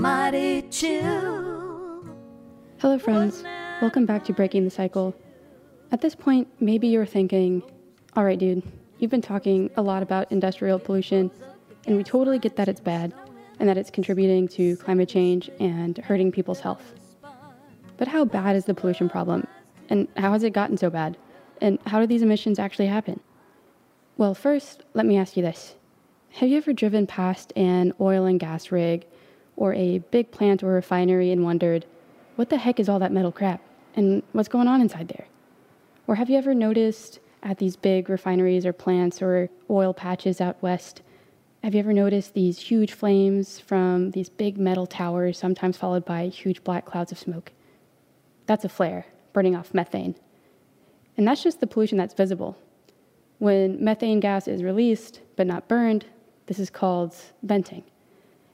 [0.00, 2.02] mighty chill.
[2.78, 3.44] Hello, friends.
[3.82, 5.14] Welcome back to Breaking the Cycle.
[5.92, 7.62] At this point, maybe you're thinking,
[8.16, 8.62] all right, dude,
[8.98, 11.30] you've been talking a lot about industrial pollution,
[11.86, 13.12] and we totally get that it's bad
[13.58, 16.94] and that it's contributing to climate change and hurting people's health.
[17.98, 19.46] But how bad is the pollution problem?
[19.90, 21.18] And how has it gotten so bad?
[21.60, 23.20] And how do these emissions actually happen?
[24.16, 25.74] Well, first, let me ask you this
[26.30, 29.04] Have you ever driven past an oil and gas rig
[29.60, 31.86] or a big plant or refinery and wondered,
[32.34, 33.62] what the heck is all that metal crap?
[33.94, 35.28] And what's going on inside there?
[36.08, 40.60] Or have you ever noticed at these big refineries or plants or oil patches out
[40.60, 41.02] west
[41.62, 46.28] have you ever noticed these huge flames from these big metal towers, sometimes followed by
[46.28, 47.52] huge black clouds of smoke?
[48.46, 49.04] That's a flare,
[49.34, 50.14] burning off methane.
[51.18, 52.56] And that's just the pollution that's visible.
[53.40, 56.06] When methane gas is released but not burned,
[56.46, 57.84] this is called venting.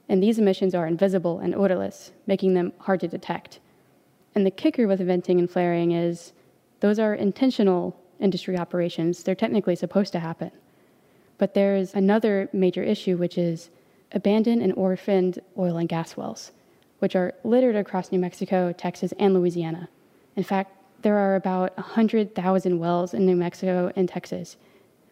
[0.09, 3.59] And these emissions are invisible and odorless, making them hard to detect.
[4.35, 6.33] And the kicker with venting and flaring is
[6.79, 9.23] those are intentional industry operations.
[9.23, 10.51] They're technically supposed to happen.
[11.37, 13.69] But there's another major issue, which is
[14.11, 16.51] abandoned and orphaned oil and gas wells,
[16.99, 19.89] which are littered across New Mexico, Texas, and Louisiana.
[20.35, 20.71] In fact,
[21.01, 24.57] there are about 100,000 wells in New Mexico and Texas,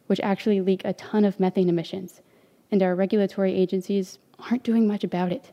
[0.07, 2.21] which actually leak a ton of methane emissions,
[2.71, 5.51] and our regulatory agencies aren't doing much about it.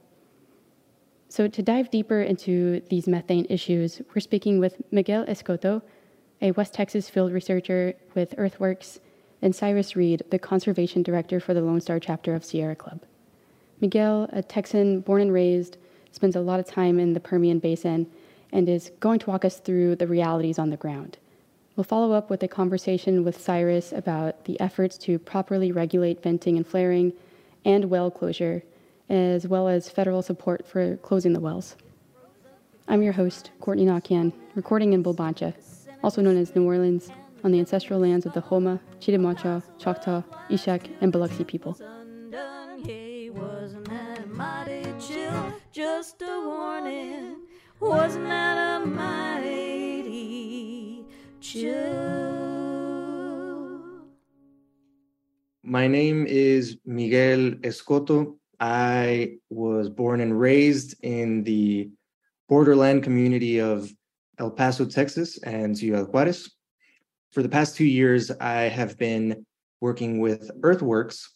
[1.28, 5.80] So, to dive deeper into these methane issues, we're speaking with Miguel Escoto,
[6.42, 9.00] a West Texas field researcher with Earthworks
[9.41, 13.00] and Cyrus Reed, the conservation director for the Lone Star chapter of Sierra Club.
[13.80, 15.77] Miguel, a Texan born and raised,
[16.12, 18.06] spends a lot of time in the Permian Basin
[18.53, 21.19] and is going to walk us through the realities on the ground.
[21.75, 26.58] We'll follow up with a conversation with Cyrus about the efforts to properly regulate venting
[26.58, 27.14] and flaring
[27.64, 28.62] and well closure,
[29.13, 31.77] as well as federal support for closing the wells.
[32.89, 35.53] I'm your host, Courtney Nakian, recording in Bulbancha,
[36.03, 37.11] also known as New Orleans,
[37.45, 41.77] on the ancestral lands of the Houma, Chitimacha, Choctaw, Ishak, and Biloxi people.
[45.72, 47.37] Just a warning,
[47.81, 49.84] wasn't that a mighty
[51.41, 51.72] chill?
[55.62, 58.37] My name is Miguel Escoto.
[58.62, 61.91] I was born and raised in the
[62.49, 63.93] borderland community of
[64.39, 66.49] El Paso, Texas, and Ciudad Juarez
[67.33, 69.47] for the past two years, I have been
[69.81, 71.34] working with Earthworks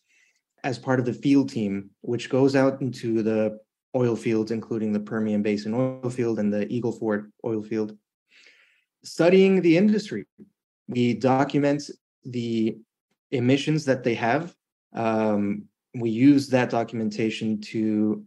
[0.63, 3.59] as part of the field team, which goes out into the
[3.97, 7.97] oil fields, including the Permian Basin oil field and the Eagle Ford oil field,
[9.05, 10.27] studying the industry.
[10.87, 11.83] We document
[12.25, 12.77] the
[13.31, 14.55] emissions that they have.
[14.93, 15.65] Um,
[16.01, 18.25] we use that documentation to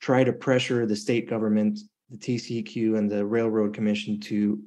[0.00, 1.78] try to pressure the state government,
[2.10, 4.60] the TCEQ, and the Railroad Commission to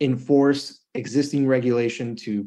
[0.00, 2.46] enforce existing regulation to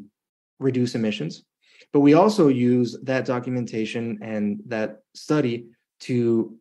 [0.58, 1.44] reduce emissions.
[1.92, 5.66] But we also use that documentation and that study
[6.00, 6.56] to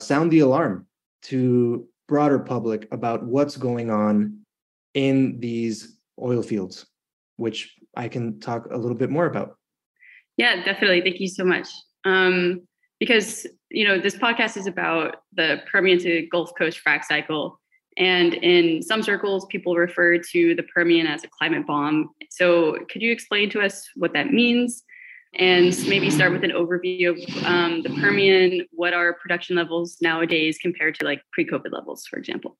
[0.00, 0.86] sound the alarm
[1.22, 4.40] to broader public about what's going on
[4.94, 6.86] in these oil fields,
[7.36, 9.56] which I can talk a little bit more about.
[10.36, 11.02] Yeah, definitely.
[11.02, 11.68] Thank you so much.
[12.04, 12.62] Um,
[12.98, 17.60] because you know this podcast is about the Permian to Gulf Coast frac cycle,
[17.96, 22.10] and in some circles, people refer to the Permian as a climate bomb.
[22.30, 24.82] So, could you explain to us what that means?
[25.34, 28.66] And maybe start with an overview of um, the Permian.
[28.72, 32.56] What are production levels nowadays compared to like pre COVID levels, for example?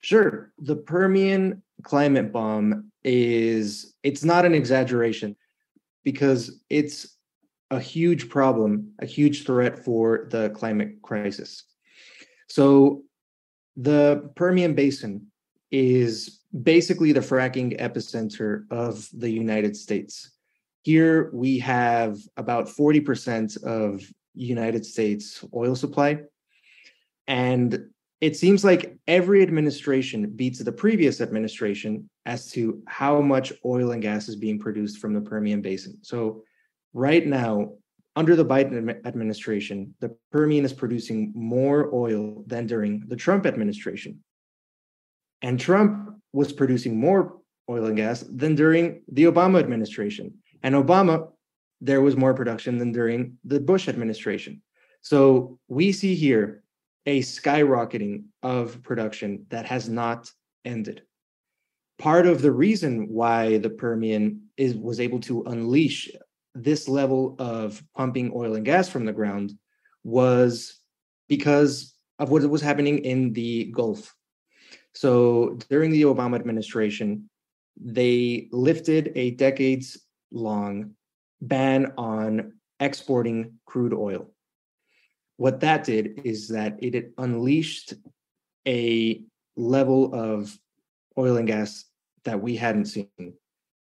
[0.00, 0.52] Sure.
[0.58, 5.34] The Permian climate bomb is, it's not an exaggeration
[6.04, 7.13] because it's
[7.74, 11.64] a huge problem, a huge threat for the climate crisis.
[12.48, 13.02] So
[13.76, 15.26] the Permian Basin
[15.70, 20.30] is basically the fracking epicenter of the United States.
[20.82, 24.02] Here we have about 40% of
[24.34, 26.20] United States oil supply.
[27.26, 27.88] And
[28.20, 34.02] it seems like every administration beats the previous administration as to how much oil and
[34.02, 35.98] gas is being produced from the Permian Basin.
[36.02, 36.44] So,
[36.94, 37.72] right now,
[38.16, 44.20] under the Biden administration, the Permian is producing more oil than during the Trump administration.
[45.42, 47.38] And Trump was producing more
[47.68, 50.34] oil and gas than during the Obama administration.
[50.62, 51.28] And Obama,
[51.80, 54.62] there was more production than during the Bush administration.
[55.02, 56.62] So we see here
[57.06, 60.30] a skyrocketing of production that has not
[60.64, 61.02] ended.
[61.98, 66.10] Part of the reason why the Permian is was able to unleash
[66.54, 69.52] this level of pumping oil and gas from the ground
[70.04, 70.78] was
[71.28, 74.14] because of what was happening in the Gulf.
[74.94, 77.28] So during the Obama administration,
[77.80, 79.98] they lifted a decades
[80.30, 80.92] long
[81.40, 84.30] ban on exporting crude oil.
[85.36, 87.94] What that did is that it unleashed
[88.66, 89.22] a
[89.56, 90.56] level of
[91.18, 91.84] oil and gas
[92.24, 93.34] that we hadn't seen.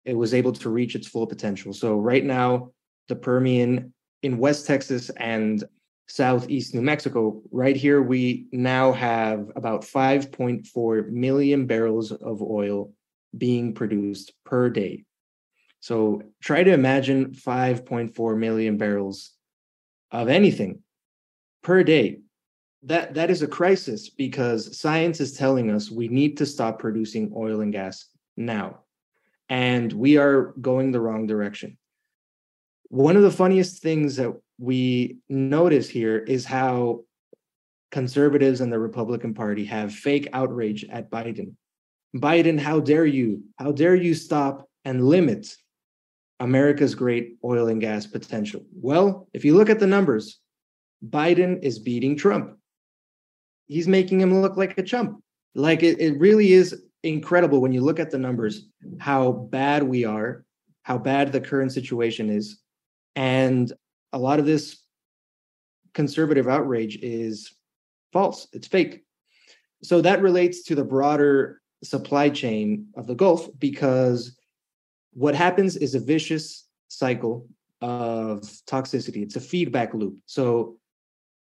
[0.05, 1.73] It was able to reach its full potential.
[1.73, 2.73] So, right now,
[3.09, 3.93] the Permian
[4.23, 5.63] in West Texas and
[6.07, 12.93] Southeast New Mexico, right here, we now have about 5.4 million barrels of oil
[13.37, 15.05] being produced per day.
[15.81, 19.33] So, try to imagine 5.4 million barrels
[20.11, 20.81] of anything
[21.63, 22.21] per day
[22.85, 27.33] that that is a crisis because science is telling us we need to stop producing
[27.35, 28.84] oil and gas now
[29.49, 31.77] and we are going the wrong direction.
[32.89, 37.01] One of the funniest things that we notice here is how
[37.91, 41.55] conservatives and the republican party have fake outrage at biden.
[42.17, 45.55] Biden how dare you how dare you stop and limit
[46.41, 48.63] america's great oil and gas potential?
[48.73, 50.41] Well if you look at the numbers
[51.09, 52.57] biden is beating trump.
[53.67, 55.23] He's making him look like a chump.
[55.55, 58.67] Like it, it really is incredible when you look at the numbers,
[58.99, 60.45] how bad we are,
[60.83, 62.59] how bad the current situation is.
[63.15, 63.73] And
[64.13, 64.83] a lot of this
[65.93, 67.55] conservative outrage is
[68.13, 69.05] false, it's fake.
[69.83, 74.37] So that relates to the broader supply chain of the Gulf because
[75.13, 77.47] what happens is a vicious cycle
[77.81, 79.23] of toxicity.
[79.23, 80.17] It's a feedback loop.
[80.27, 80.79] So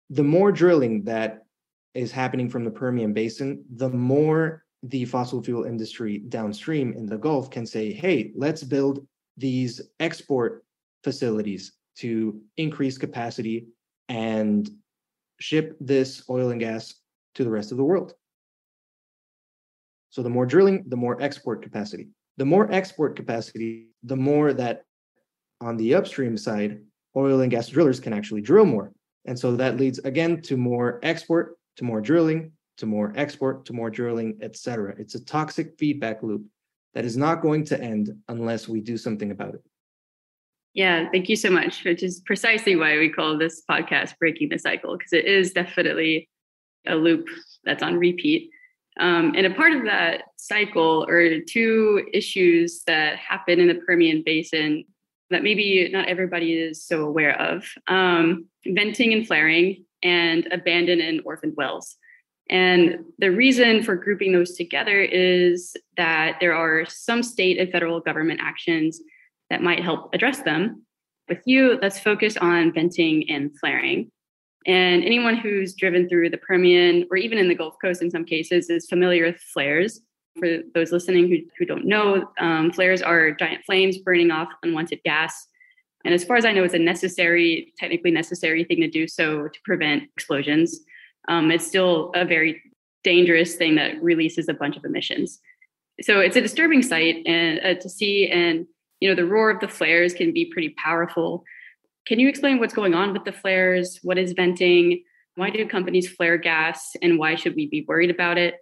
[0.09, 1.43] the more drilling that
[1.93, 7.17] is happening from the Permian Basin, the more the fossil fuel industry downstream in the
[7.17, 10.63] Gulf can say, hey, let's build these export
[11.03, 13.67] facilities to increase capacity
[14.09, 14.69] and
[15.39, 16.95] ship this oil and gas
[17.35, 18.13] to the rest of the world.
[20.09, 22.07] So the more drilling, the more export capacity.
[22.37, 24.83] The more export capacity, the more that
[25.59, 26.81] on the upstream side,
[27.15, 28.93] oil and gas drillers can actually drill more.
[29.25, 33.73] And so that leads again to more export, to more drilling, to more export, to
[33.73, 34.95] more drilling, etc.
[34.97, 36.45] It's a toxic feedback loop
[36.93, 39.63] that is not going to end unless we do something about it.
[40.73, 44.59] Yeah, thank you so much, which is precisely why we call this podcast Breaking the
[44.59, 46.29] Cycle, because it is definitely
[46.85, 47.27] a loop
[47.63, 48.51] that's on repeat.
[48.99, 54.23] Um, and a part of that cycle are two issues that happen in the Permian
[54.25, 54.85] Basin
[55.29, 61.21] that maybe not everybody is so aware of um, venting and flaring and abandoned and
[61.25, 61.97] orphaned wells.
[62.49, 67.99] And the reason for grouping those together is that there are some state and federal
[67.99, 69.01] government actions
[69.49, 70.83] that might help address them.
[71.27, 74.11] With you, let's focus on venting and flaring.
[74.65, 78.25] And anyone who's driven through the Permian or even in the Gulf Coast in some
[78.25, 80.01] cases is familiar with flares.
[80.39, 85.01] For those listening who, who don't know, um, flares are giant flames burning off unwanted
[85.03, 85.47] gas
[86.07, 89.49] and as far as I know, it's a necessary, technically necessary thing to do so
[89.49, 90.79] to prevent explosions.
[91.27, 92.61] Um, it's still a very
[93.03, 95.39] dangerous thing that releases a bunch of emissions.
[96.01, 98.67] So it's a disturbing sight and uh, to see, and
[98.99, 101.43] you know, the roar of the flares can be pretty powerful.
[102.05, 103.99] Can you explain what's going on with the flares?
[104.03, 105.03] What is venting?
[105.35, 108.55] Why do companies flare gas, and why should we be worried about it?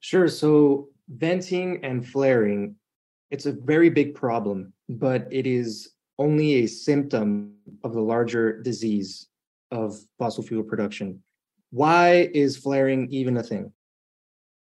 [0.00, 0.28] Sure.
[0.28, 2.76] So venting and flaring,
[3.30, 7.54] it's a very big problem, but it is only a symptom
[7.84, 9.28] of the larger disease
[9.70, 11.22] of fossil fuel production.
[11.70, 13.72] Why is flaring even a thing?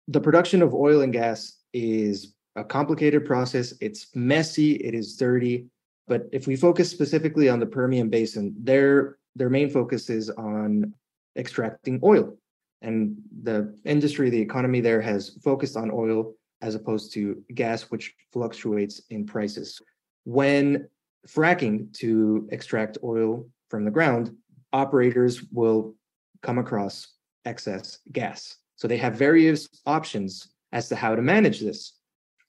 [0.08, 3.74] The production of oil and gas is a complicated process.
[3.80, 5.66] It's messy, it is dirty.
[6.08, 10.92] But if we focus specifically on the Permian Basin, their their main focus is on
[11.36, 12.36] extracting oil.
[12.82, 18.14] And the industry, the economy there has focused on oil as opposed to gas, which
[18.32, 19.80] fluctuates in prices.
[20.24, 20.88] When
[21.28, 24.36] fracking to extract oil from the ground,
[24.72, 25.94] operators will
[26.42, 27.08] come across
[27.44, 28.56] excess gas.
[28.76, 31.98] So they have various options as to how to manage this.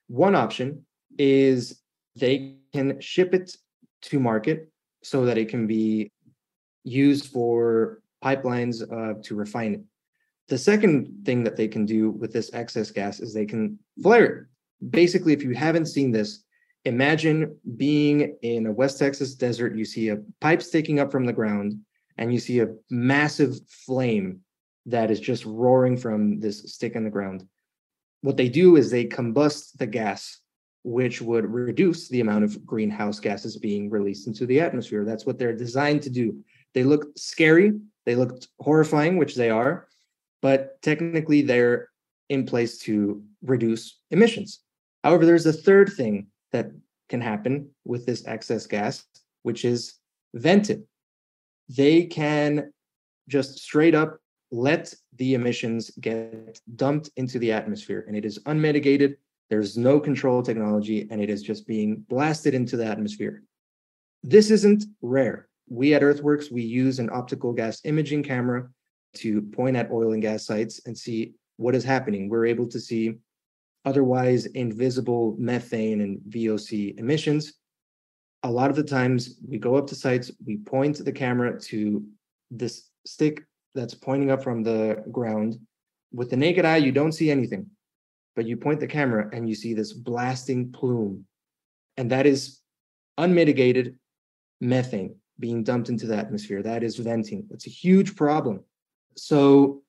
[0.07, 0.85] One option
[1.17, 1.81] is
[2.15, 3.55] they can ship it
[4.03, 4.71] to market
[5.03, 6.11] so that it can be
[6.83, 9.81] used for pipelines uh, to refine it.
[10.47, 14.25] The second thing that they can do with this excess gas is they can flare
[14.25, 14.45] it.
[14.89, 16.43] Basically, if you haven't seen this,
[16.85, 21.33] imagine being in a West Texas desert, you see a pipe sticking up from the
[21.33, 21.79] ground,
[22.21, 24.41] and you see a massive flame
[24.85, 27.47] that is just roaring from this stick in the ground.
[28.21, 30.39] What they do is they combust the gas,
[30.83, 35.03] which would reduce the amount of greenhouse gases being released into the atmosphere.
[35.03, 36.37] That's what they're designed to do.
[36.75, 37.73] They look scary,
[38.05, 39.87] They look horrifying, which they are,
[40.43, 41.89] but technically they're
[42.29, 44.59] in place to reduce emissions.
[45.03, 46.69] However, there's a third thing that
[47.09, 49.05] can happen with this excess gas,
[49.41, 49.95] which is
[50.35, 50.83] vented.
[51.75, 52.71] They can
[53.27, 54.17] just straight up
[54.51, 59.17] let the emissions get dumped into the atmosphere, and it is unmitigated.
[59.49, 63.43] There's no control technology, and it is just being blasted into the atmosphere.
[64.23, 65.47] This isn't rare.
[65.69, 68.67] We at Earthworks, we use an optical gas imaging camera
[69.15, 72.27] to point at oil and gas sites and see what is happening.
[72.27, 73.15] We're able to see
[73.85, 77.53] otherwise invisible methane and VOC emissions.
[78.43, 82.03] A lot of the times we go up to sites, we point the camera to
[82.49, 83.43] this stick
[83.75, 85.59] that's pointing up from the ground.
[86.13, 87.67] With the naked eye, you don't see anything,
[88.35, 91.25] but you point the camera and you see this blasting plume.
[91.97, 92.59] And that is
[93.17, 93.97] unmitigated
[94.59, 96.61] methane being dumped into the atmosphere.
[96.61, 97.47] That is venting.
[97.51, 98.63] It's a huge problem.
[99.17, 99.81] So,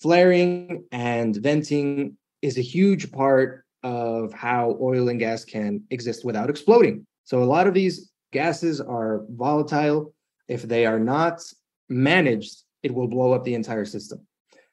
[0.00, 6.50] flaring and venting is a huge part of how oil and gas can exist without
[6.50, 7.06] exploding.
[7.24, 10.14] So, a lot of these gases are volatile.
[10.48, 11.42] If they are not
[11.88, 14.26] managed, it will blow up the entire system.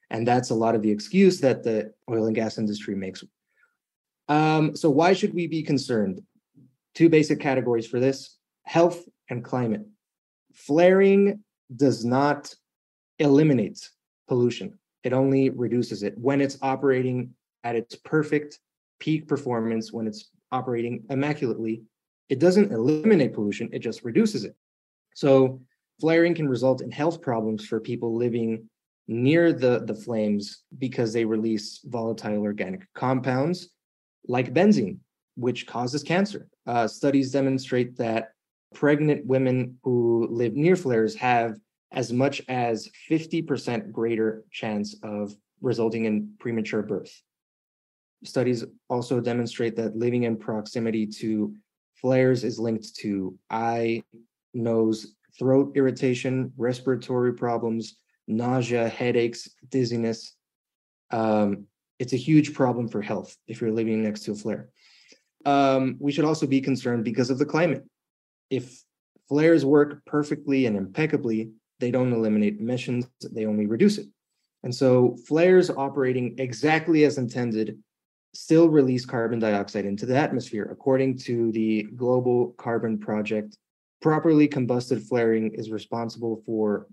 [0.10, 3.24] And that's a lot of the excuse that the oil and gas industry makes.
[4.28, 6.22] Um, so, why should we be concerned?
[6.94, 9.86] Two basic categories for this health and climate.
[10.54, 11.44] Flaring
[11.74, 12.54] does not
[13.20, 13.90] eliminate
[14.28, 18.60] pollution, it only reduces it when it's operating at its perfect
[19.00, 21.84] peak performance, when it's operating immaculately.
[22.32, 24.56] It doesn't eliminate pollution, it just reduces it.
[25.14, 25.60] So,
[26.00, 28.70] flaring can result in health problems for people living
[29.10, 33.68] near the, the flames because they release volatile organic compounds
[34.30, 35.00] like benzene,
[35.36, 36.48] which causes cancer.
[36.66, 38.30] Uh, studies demonstrate that
[38.74, 41.58] pregnant women who live near flares have
[41.92, 47.12] as much as 50% greater chance of resulting in premature birth.
[48.24, 51.54] Studies also demonstrate that living in proximity to
[52.02, 54.04] flares is linked to eye,
[54.54, 57.96] nose, throat irritation, respiratory problems,
[58.28, 60.36] nausea, headaches, dizziness.
[61.12, 61.68] Um,
[62.00, 64.70] it's a huge problem for health if you're living next to a flare.
[65.46, 67.84] Um, we should also be concerned because of the climate
[68.52, 68.84] if
[69.28, 74.06] flares work perfectly and impeccably, they don't eliminate emissions, they only reduce it.
[74.64, 77.80] And so flares operating exactly as intended
[78.34, 80.70] still release carbon dioxide into the atmosphere.
[80.72, 83.58] According to the Global Carbon Project,
[84.02, 86.88] properly combusted flaring is responsible for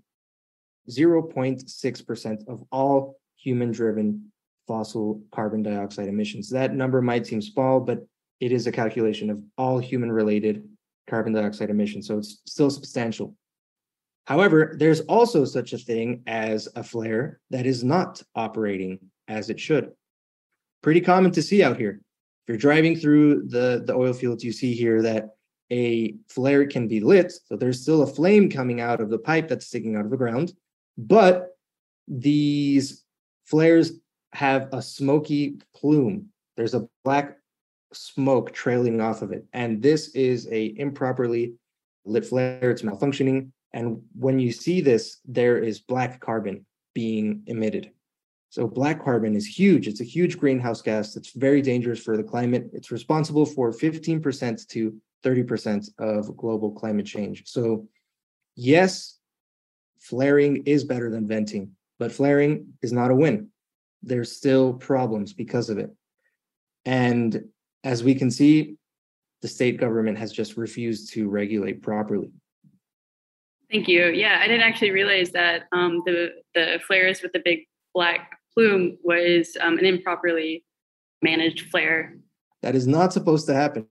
[0.89, 4.31] 0.6% of all human driven
[4.67, 6.49] fossil carbon dioxide emissions.
[6.49, 8.05] That number might seem small, but
[8.39, 10.67] it is a calculation of all human related
[11.09, 12.07] carbon dioxide emissions.
[12.07, 13.35] So it's still substantial.
[14.25, 19.59] However, there's also such a thing as a flare that is not operating as it
[19.59, 19.91] should.
[20.81, 22.01] Pretty common to see out here.
[22.43, 25.29] If you're driving through the, the oil fields, you see here that
[25.71, 27.33] a flare can be lit.
[27.45, 30.17] So there's still a flame coming out of the pipe that's sticking out of the
[30.17, 30.53] ground.
[30.97, 31.55] But
[32.07, 33.03] these
[33.45, 33.93] flares
[34.33, 36.29] have a smoky plume.
[36.57, 37.37] There's a black
[37.93, 39.45] smoke trailing off of it.
[39.53, 41.53] And this is a improperly
[42.05, 42.71] lit flare.
[42.71, 43.51] It's malfunctioning.
[43.73, 47.91] And when you see this, there is black carbon being emitted.
[48.49, 49.87] So black carbon is huge.
[49.87, 51.15] It's a huge greenhouse gas.
[51.15, 52.69] It's very dangerous for the climate.
[52.73, 57.43] It's responsible for 15% to 30% of global climate change.
[57.45, 57.87] So
[58.55, 59.19] yes,
[59.99, 63.49] flaring is better than venting, but flaring is not a win.
[64.01, 65.91] There's still problems because of it.
[66.85, 67.49] And
[67.83, 68.77] as we can see,
[69.41, 72.31] the state government has just refused to regulate properly.
[73.71, 74.07] Thank you.
[74.07, 78.97] Yeah, I didn't actually realize that um, the the flares with the big black plume
[79.03, 80.65] was um, an improperly
[81.21, 82.17] managed flare.
[82.61, 83.85] That is not supposed to happen.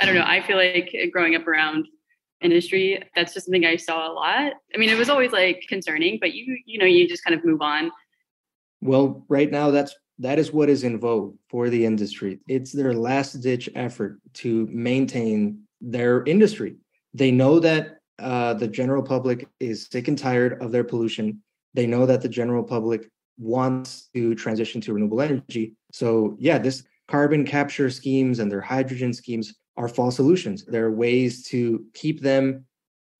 [0.00, 0.24] I don't know.
[0.24, 1.88] I feel like growing up around
[2.40, 4.52] industry, that's just something I saw a lot.
[4.74, 7.44] I mean, it was always like concerning, but you you know you just kind of
[7.44, 7.90] move on.
[8.80, 12.38] Well, right now that's that is what is in vogue for the industry.
[12.46, 16.76] It's their last ditch effort to maintain their industry.
[17.12, 21.42] They know that uh, the general public is sick and tired of their pollution.
[21.74, 25.74] They know that the general public wants to transition to renewable energy.
[25.92, 30.64] So, yeah, this carbon capture schemes and their hydrogen schemes are false solutions.
[30.64, 32.64] There are ways to keep them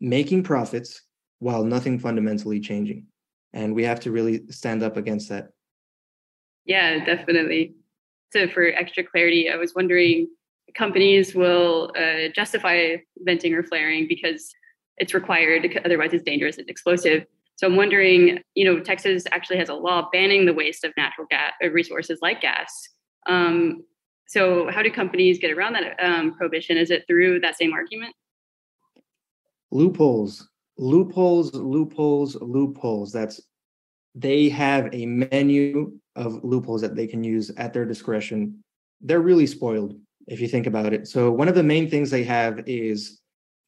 [0.01, 1.03] making profits
[1.39, 3.07] while nothing fundamentally changing.
[3.53, 5.49] And we have to really stand up against that.
[6.65, 7.75] Yeah, definitely.
[8.33, 10.29] So, for extra clarity, I was wondering
[10.75, 14.53] companies will uh, justify venting or flaring because
[14.97, 17.27] it's required, otherwise, it's dangerous and explosive.
[17.63, 21.29] So I'm wondering, you know, Texas actually has a law banning the waste of natural
[21.31, 22.75] gas uh, resources like gas.
[23.29, 23.85] Um,
[24.27, 26.77] so how do companies get around that um, prohibition?
[26.77, 28.17] Is it through that same argument?
[29.71, 33.13] Loopholes, loopholes, loopholes, loopholes.
[33.13, 33.41] That's
[34.17, 38.61] they have a menu of loopholes that they can use at their discretion.
[39.01, 39.95] They're really spoiled
[40.27, 41.07] if you think about it.
[41.07, 43.21] So one of the main things they have is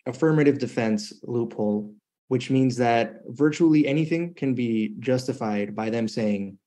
[0.04, 1.94] affirmative defense loophole,
[2.28, 6.58] which means that virtually anything can be justified by them saying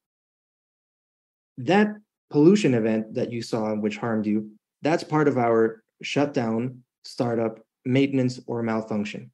[1.57, 1.95] that
[2.29, 8.39] pollution event that you saw which harmed you, that's part of our shutdown, startup, maintenance,
[8.47, 9.31] or malfunction.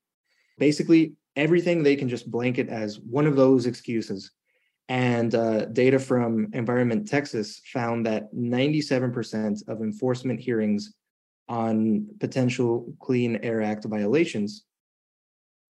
[0.57, 4.31] Basically, everything they can just blanket as one of those excuses.
[4.89, 10.93] And uh, data from Environment Texas found that 97% of enforcement hearings
[11.49, 14.65] on potential Clean Air Act violations,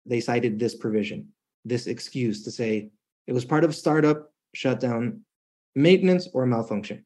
[0.06, 1.28] they cited this provision,
[1.64, 2.90] this excuse to say
[3.26, 5.22] it was part of startup, shutdown,
[5.75, 7.04] maintenance, or malfunction.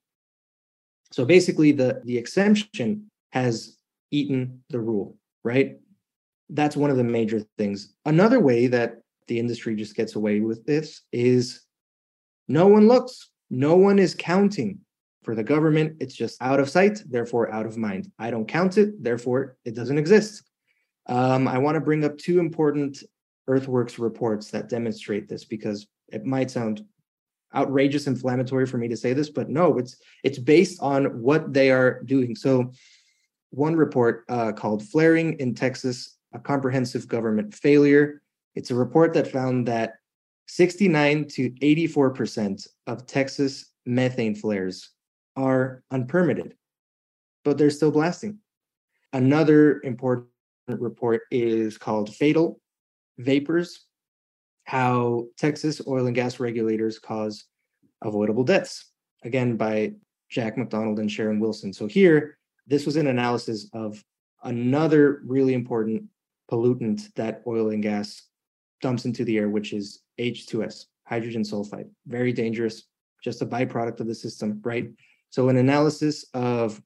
[1.12, 3.76] So basically, the, the exemption has
[4.10, 5.78] eaten the rule, right?
[6.50, 7.94] That's one of the major things.
[8.04, 11.62] Another way that the industry just gets away with this is
[12.48, 14.80] no one looks, no one is counting.
[15.22, 18.10] For the government, it's just out of sight, therefore out of mind.
[18.18, 20.42] I don't count it, therefore it doesn't exist.
[21.06, 23.02] Um, I want to bring up two important
[23.48, 26.84] Earthworks reports that demonstrate this because it might sound
[27.54, 31.70] outrageous inflammatory for me to say this but no it's it's based on what they
[31.70, 32.36] are doing.
[32.36, 32.72] So
[33.50, 38.22] one report uh, called flaring in texas a comprehensive government failure.
[38.54, 39.94] It's a report that found that
[40.46, 44.90] 69 to 84 percent of texas methane flares
[45.34, 46.54] are unpermitted
[47.44, 48.38] but they're still blasting.
[49.12, 50.28] Another important
[50.68, 52.60] report is called fatal
[53.18, 53.86] vapors
[54.70, 57.44] how Texas oil and gas regulators cause
[58.02, 58.92] avoidable deaths,
[59.24, 59.92] again by
[60.28, 61.72] Jack McDonald and Sharon Wilson.
[61.72, 64.00] So here, this was an analysis of
[64.44, 66.04] another really important
[66.48, 68.22] pollutant that oil and gas
[68.80, 71.88] dumps into the air, which is H2S, hydrogen sulfide.
[72.06, 72.84] Very dangerous,
[73.24, 74.88] just a byproduct of the system, right?
[75.30, 76.80] So, an analysis of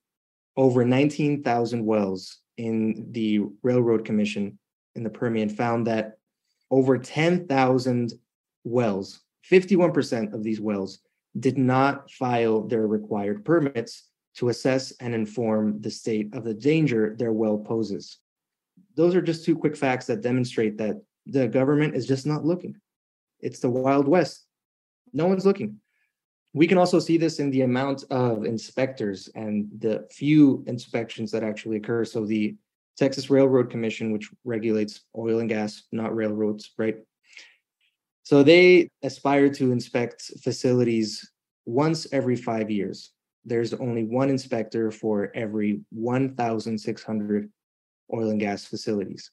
[0.57, 4.59] over 19,000 wells in the Railroad Commission
[4.95, 6.19] in the Permian found that
[6.71, 8.13] over 10,000
[8.65, 11.01] wells, 51% of these wells
[11.39, 17.15] did not file their required permits to assess and inform the state of the danger
[17.19, 18.19] their well poses.
[18.97, 22.77] Those are just two quick facts that demonstrate that the government is just not looking.
[23.41, 24.47] It's the Wild West.
[25.13, 25.81] No one's looking.
[26.55, 31.43] We can also see this in the amount of inspectors and the few inspections that
[31.43, 32.05] actually occur.
[32.05, 32.55] So the
[32.97, 36.97] Texas Railroad Commission, which regulates oil and gas, not railroads, right?
[38.23, 41.29] So they aspire to inspect facilities
[41.67, 43.11] once every five years.
[43.45, 47.51] There's only one inspector for every 1,600
[48.15, 49.33] oil and gas facilities.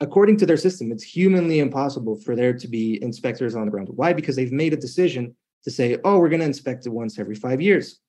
[0.00, 3.88] According to their system, it's humanly impossible for there to be inspectors on the ground.
[3.90, 4.14] Why?
[4.14, 7.34] Because they've made a decision to say, oh, we're going to inspect it once every
[7.34, 8.00] five years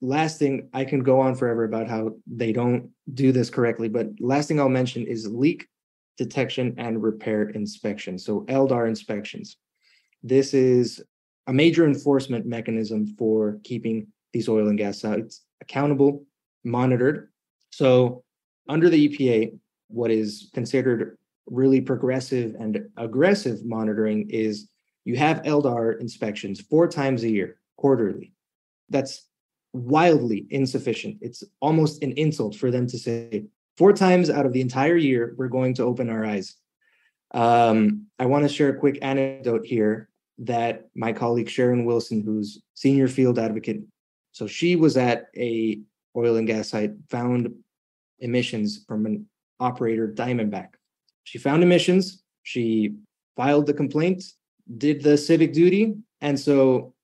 [0.00, 4.08] last thing I can go on forever about how they don't do this correctly, but
[4.20, 5.66] last thing I'll mention is leak
[6.16, 8.18] detection and repair inspection.
[8.18, 9.56] So LDAR inspections.
[10.22, 11.02] This is
[11.46, 16.24] a major enforcement mechanism for keeping these oil and gas sites accountable,
[16.64, 17.30] monitored.
[17.70, 18.24] So
[18.68, 24.68] under the EPA, what is considered really progressive and aggressive monitoring is
[25.08, 28.34] you have LDAR inspections four times a year, quarterly.
[28.90, 29.26] That's
[29.72, 31.16] wildly insufficient.
[31.22, 33.46] It's almost an insult for them to say
[33.78, 36.56] four times out of the entire year, we're going to open our eyes.
[37.32, 42.62] Um, I want to share a quick anecdote here that my colleague Sharon Wilson, who's
[42.74, 43.80] senior field advocate,
[44.32, 45.80] so she was at a
[46.18, 47.54] oil and gas site, found
[48.18, 49.26] emissions from an
[49.58, 50.74] operator Diamondback.
[51.24, 52.22] She found emissions.
[52.42, 52.96] She
[53.38, 54.22] filed the complaint,
[54.76, 56.94] did the civic duty, and so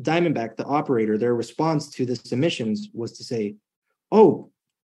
[0.00, 3.56] Diamondback, the operator, their response to the submissions was to say,
[4.12, 4.50] "Oh,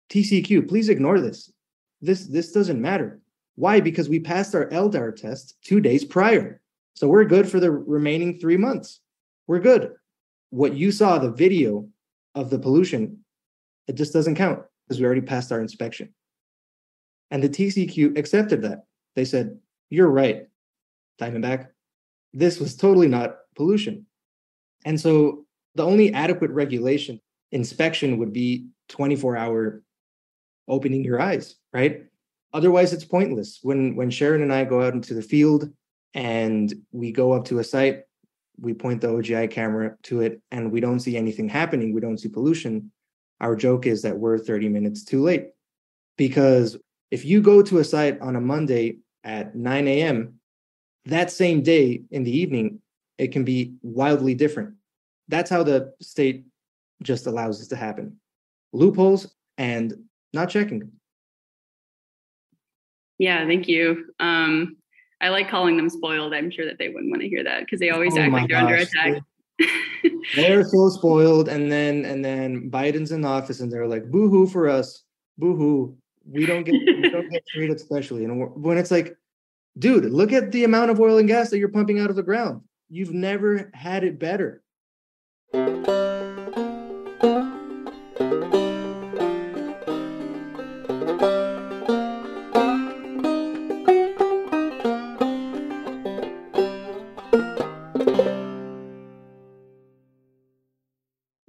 [0.09, 1.51] TCQ, please ignore this.
[2.01, 3.21] This this doesn't matter.
[3.55, 3.79] Why?
[3.79, 6.61] Because we passed our LDAR test two days prior,
[6.93, 8.99] so we're good for the remaining three months.
[9.47, 9.93] We're good.
[10.49, 11.87] What you saw, the video
[12.35, 13.23] of the pollution,
[13.87, 16.13] it just doesn't count because we already passed our inspection."
[17.31, 18.85] And the TCQ accepted that.
[19.15, 19.57] They said,
[19.89, 20.47] "You're right,
[21.19, 21.69] Diamondback.
[22.33, 24.05] This was totally not pollution."
[24.85, 27.19] And so the only adequate regulation
[27.51, 29.83] inspection would be 24 hour
[30.67, 32.03] opening your eyes, right?
[32.53, 33.59] Otherwise, it's pointless.
[33.61, 35.71] When when Sharon and I go out into the field,
[36.13, 38.03] and we go up to a site,
[38.59, 42.17] we point the OGI camera to it, and we don't see anything happening, we don't
[42.17, 42.91] see pollution,
[43.39, 45.49] our joke is that we're 30 minutes too late.
[46.17, 46.77] Because
[47.11, 50.36] if you go to a site on a Monday at 9 a.m.,
[51.07, 52.79] that same day in the evening,
[53.17, 54.75] it can be wildly different.
[55.27, 56.45] That's how the state
[57.03, 58.17] just allows this to happen.
[58.73, 59.93] Loopholes and
[60.33, 60.91] not checking.
[63.17, 64.13] Yeah, thank you.
[64.19, 64.77] Um,
[65.19, 66.33] I like calling them spoiled.
[66.33, 68.49] I'm sure that they wouldn't want to hear that because they always Oh act like
[68.49, 69.21] they're under attack.
[70.35, 74.69] They're so spoiled, and then and then Biden's in office, and they're like, "Boo-hoo for
[74.69, 75.03] us,
[75.39, 75.97] boo-hoo.
[76.29, 79.17] We don't get we don't get treated specially." And when it's like,
[79.77, 82.23] dude, look at the amount of oil and gas that you're pumping out of the
[82.23, 82.61] ground.
[82.89, 84.63] You've never had it better.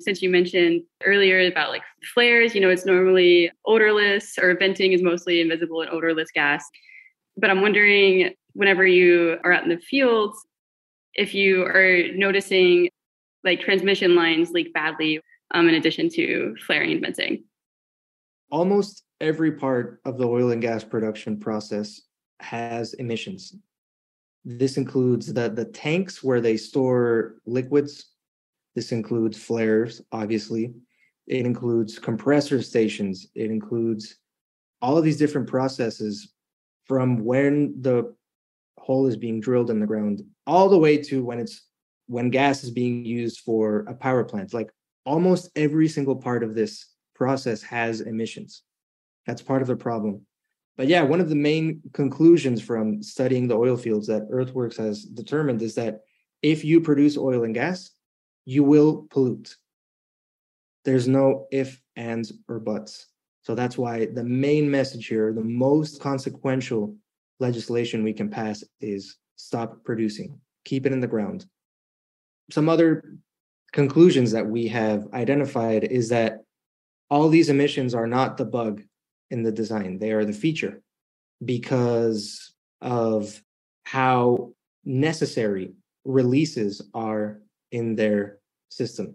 [0.01, 1.83] Since you mentioned earlier about like
[2.14, 6.64] flares, you know, it's normally odorless or venting is mostly invisible and odorless gas.
[7.38, 10.44] But I'm wondering, whenever you are out in the fields,
[11.14, 12.88] if you are noticing
[13.44, 15.20] like transmission lines leak badly,
[15.53, 17.44] um, in addition to flaring and venting.
[18.51, 22.03] Almost every part of the oil and gas production process
[22.40, 23.55] has emissions.
[24.44, 28.12] This includes the, the tanks where they store liquids.
[28.74, 30.72] This includes flares, obviously.
[31.27, 33.29] It includes compressor stations.
[33.35, 34.16] It includes
[34.81, 36.33] all of these different processes
[36.88, 38.14] from when the
[38.79, 41.62] hole is being drilled in the ground all the way to when it's
[42.07, 44.55] when gas is being used for a power plant.
[44.55, 44.70] Like
[45.05, 48.62] almost every single part of this process has emissions.
[49.27, 50.22] That's part of the problem.
[50.79, 55.05] But yeah, one of the main conclusions from studying the oil fields that Earthworks has
[55.05, 56.01] determined is that
[56.40, 57.90] if you produce oil and gas,
[58.44, 59.57] you will pollute.
[60.85, 63.07] There's no if, ands, or buts.
[63.49, 66.95] So that's why the main message here, the most consequential
[67.41, 71.47] legislation we can pass is stop producing, keep it in the ground.
[72.51, 73.15] Some other
[73.73, 76.41] conclusions that we have identified is that
[77.09, 78.83] all these emissions are not the bug
[79.31, 80.83] in the design, they are the feature
[81.43, 83.43] because of
[83.85, 84.53] how
[84.85, 85.73] necessary
[86.05, 87.41] releases are
[87.73, 89.15] in their system.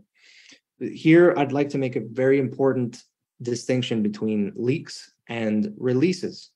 [0.79, 3.03] Here, I'd like to make a very important
[3.43, 6.49] distinction between leaks and releases.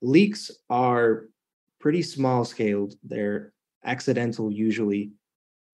[0.00, 1.28] Leaks are
[1.80, 3.52] pretty small scaled, they're
[3.84, 5.12] accidental usually,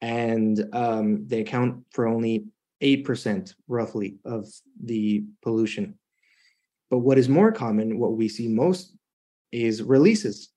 [0.01, 2.47] and um, they account for only
[2.83, 4.49] 8% roughly of
[4.83, 5.99] the pollution.
[6.91, 8.97] But what is more common, what we see most,
[9.53, 10.51] is releases.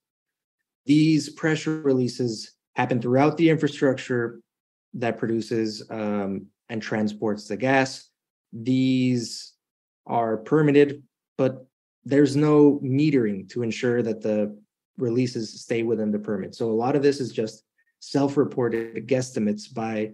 [0.85, 4.41] These pressure releases happen throughout the infrastructure
[4.93, 8.09] that produces um, and transports the gas.
[8.51, 9.53] These
[10.07, 11.03] are permitted,
[11.37, 11.65] but
[12.05, 14.57] there's no metering to ensure that the
[14.97, 16.55] releases stay within the permit.
[16.55, 17.63] So a lot of this is just
[17.99, 20.13] self-reported guesstimates by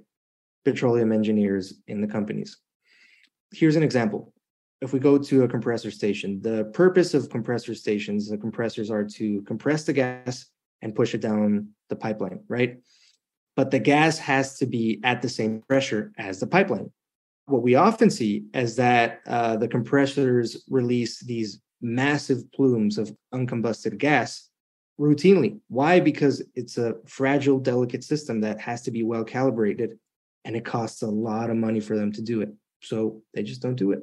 [0.66, 2.58] petroleum engineers in the companies.
[3.54, 4.34] Here's an example.
[4.82, 9.06] If we go to a compressor station, the purpose of compressor stations, the compressors are
[9.06, 10.48] to compress the gas
[10.82, 12.80] and push it down the pipeline, right?
[13.56, 16.92] But the gas has to be at the same pressure as the pipeline.
[17.46, 23.98] What we often see is that uh, the compressors release these massive plumes of uncombusted
[23.98, 24.50] gas
[25.00, 25.60] routinely.
[25.68, 26.00] Why?
[26.00, 30.00] Because it's a fragile, delicate system that has to be well calibrated
[30.46, 32.54] and it costs a lot of money for them to do it.
[32.82, 34.00] So they just don't do it.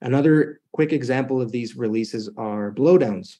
[0.00, 3.36] Another quick example of these releases are blowdowns.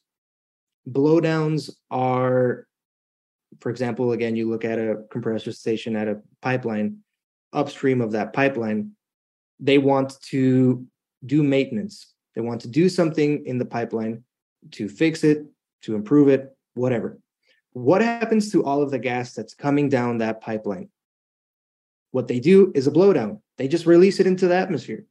[0.89, 2.67] Blowdowns are,
[3.61, 6.99] for example, again, you look at a compressor station at a pipeline,
[7.53, 8.93] upstream of that pipeline,
[9.61, 10.87] they want to
[11.25, 12.13] do maintenance.
[12.35, 14.23] They want to do something in the pipeline
[14.73, 15.47] to fix it,
[15.83, 17.19] to improve it, whatever.
[17.73, 20.89] What happens to all of the gas that's coming down that pipeline?
[22.11, 23.41] What they do is a blowdown.
[23.59, 25.05] They just release it into the atmosphere.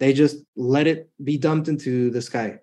[0.00, 2.58] They just let it be dumped into the sky.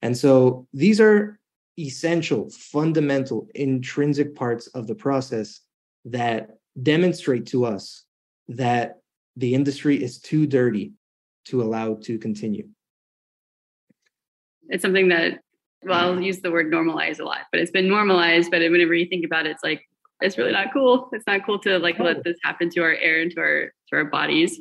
[0.00, 1.38] And so these are
[1.78, 5.60] essential, fundamental, intrinsic parts of the process
[6.06, 8.04] that demonstrate to us
[8.48, 9.00] that
[9.38, 10.92] the industry is too dirty
[11.46, 12.68] to allow to continue.
[14.68, 15.38] It's something that,
[15.84, 18.50] well, I'll use the word normalize a lot, but it's been normalized.
[18.50, 19.82] But whenever you think about it, it's like,
[20.20, 21.08] it's really not cool.
[21.12, 23.96] It's not cool to like let this happen to our air and to our to
[23.96, 24.58] our bodies.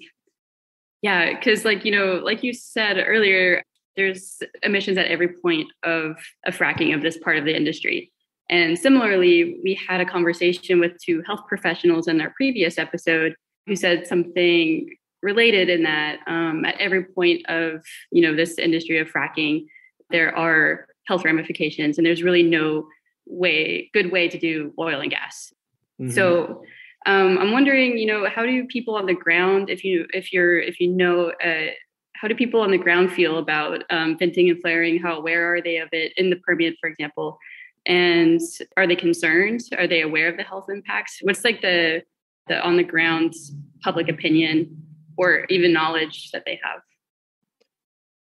[1.01, 3.63] Yeah, because like you know, like you said earlier,
[3.95, 8.11] there's emissions at every point of a fracking of this part of the industry.
[8.51, 13.35] And similarly, we had a conversation with two health professionals in our previous episode
[13.67, 14.89] who said something
[15.21, 19.65] related in that um, at every point of you know this industry of fracking,
[20.09, 22.87] there are health ramifications, and there's really no
[23.25, 25.53] way good way to do oil and gas.
[25.99, 26.11] Mm-hmm.
[26.11, 26.63] So
[27.05, 30.59] um, I'm wondering, you know, how do people on the ground, if you if you're
[30.59, 31.71] if you know, uh,
[32.15, 34.99] how do people on the ground feel about um, venting and flaring?
[34.99, 37.37] How aware are they of it in the Permian, for example?
[37.85, 38.41] And
[38.75, 39.61] are they concerned?
[39.77, 41.19] Are they aware of the health impacts?
[41.21, 42.03] What's like the
[42.47, 43.33] the on the ground
[43.81, 44.83] public opinion
[45.17, 46.81] or even knowledge that they have?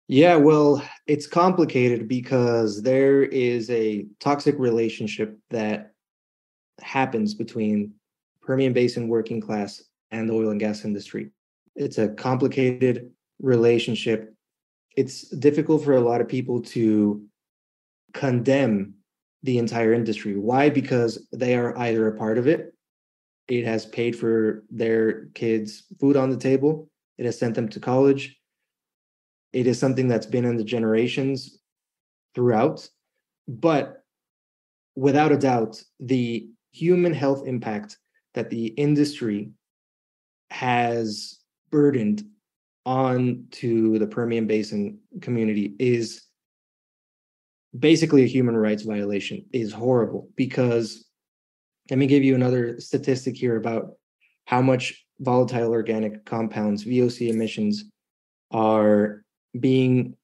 [0.06, 5.92] Yeah, well, it's complicated because there is a toxic relationship that
[6.80, 7.92] happens between
[8.42, 11.30] Permian Basin working class and the oil and gas industry.
[11.74, 14.34] It's a complicated relationship.
[14.94, 17.24] It's difficult for a lot of people to
[18.12, 18.94] condemn
[19.42, 20.36] the entire industry.
[20.36, 20.68] Why?
[20.68, 22.73] Because they are either a part of it,
[23.48, 27.80] it has paid for their kids' food on the table, it has sent them to
[27.80, 28.36] college.
[29.52, 31.58] It is something that's been in the generations
[32.34, 32.88] throughout.
[33.46, 34.02] But
[34.96, 37.98] without a doubt, the human health impact
[38.34, 39.50] that the industry
[40.50, 41.38] has
[41.70, 42.24] burdened
[42.86, 46.22] on to the Permian Basin community is
[47.76, 51.04] basically a human rights violation is horrible because
[51.90, 53.92] let me give you another statistic here about
[54.46, 57.84] how much volatile organic compounds VOC emissions
[58.50, 59.22] are
[59.58, 60.16] being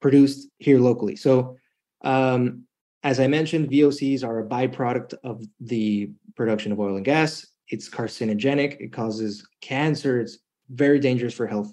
[0.00, 1.16] produced here locally.
[1.16, 1.56] So
[2.02, 2.64] um,
[3.02, 7.46] as I mentioned, VOCs are a byproduct of the production of oil and gas.
[7.68, 10.38] It's carcinogenic, it causes cancer, it's
[10.70, 11.72] very dangerous for health.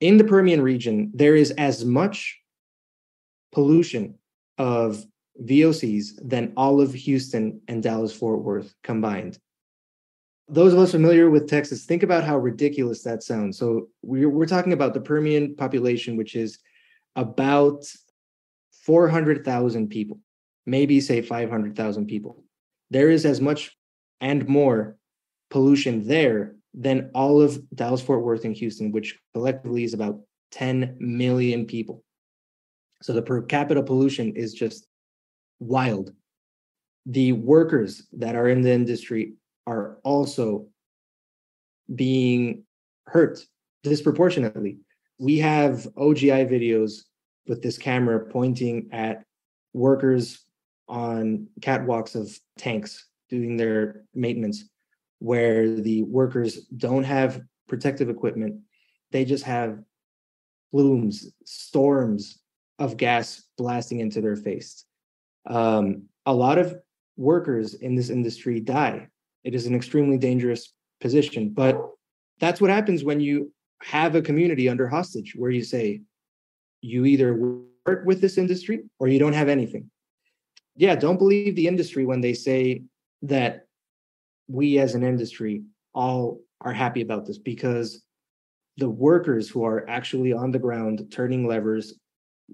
[0.00, 2.38] In the Permian region, there is as much
[3.52, 4.18] pollution
[4.58, 5.04] of
[5.42, 9.38] VOCs than all of Houston and Dallas Fort Worth combined.
[10.48, 13.56] Those of us familiar with Texas, think about how ridiculous that sounds.
[13.56, 16.58] So, we're, we're talking about the Permian population, which is
[17.14, 17.84] about
[18.84, 20.18] 400,000 people,
[20.66, 22.42] maybe say 500,000 people.
[22.90, 23.76] There is as much
[24.20, 24.96] and more
[25.50, 30.20] pollution there than all of Dallas, Fort Worth, and Houston, which collectively is about
[30.52, 32.04] 10 million people.
[33.02, 34.86] So the per capita pollution is just
[35.60, 36.12] wild.
[37.06, 39.34] The workers that are in the industry
[39.66, 40.66] are also
[41.94, 42.64] being
[43.06, 43.44] hurt
[43.82, 44.78] disproportionately.
[45.18, 47.02] We have OGI videos
[47.46, 49.24] with this camera pointing at
[49.72, 50.44] workers
[50.88, 54.64] on catwalks of tanks doing their maintenance
[55.20, 58.60] where the workers don't have protective equipment
[59.12, 59.78] they just have
[60.72, 62.40] plumes storms
[62.78, 64.84] of gas blasting into their face
[65.46, 66.76] um, a lot of
[67.16, 69.08] workers in this industry die
[69.44, 71.80] it is an extremely dangerous position but
[72.40, 76.00] that's what happens when you have a community under hostage where you say
[76.82, 77.34] you either
[77.86, 79.90] work with this industry or you don't have anything.
[80.76, 82.84] Yeah, don't believe the industry when they say
[83.22, 83.66] that
[84.48, 85.62] we as an industry
[85.94, 88.02] all are happy about this because
[88.76, 91.94] the workers who are actually on the ground turning levers,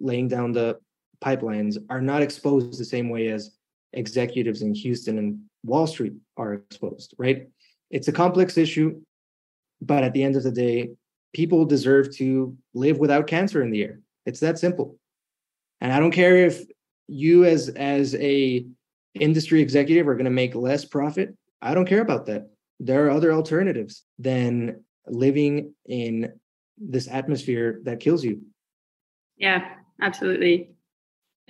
[0.01, 0.79] laying down the
[1.23, 3.57] pipelines are not exposed the same way as
[3.93, 7.49] executives in Houston and Wall Street are exposed, right?
[7.91, 9.01] It's a complex issue,
[9.81, 10.91] but at the end of the day,
[11.33, 14.01] people deserve to live without cancer in the air.
[14.25, 14.99] It's that simple.
[15.81, 16.65] And I don't care if
[17.09, 18.67] you as as a
[19.15, 21.37] industry executive are going to make less profit.
[21.63, 22.51] I don't care about that.
[22.81, 26.33] There are other alternatives than living in
[26.79, 28.43] this atmosphere that kills you.
[29.37, 30.71] Yeah, absolutely.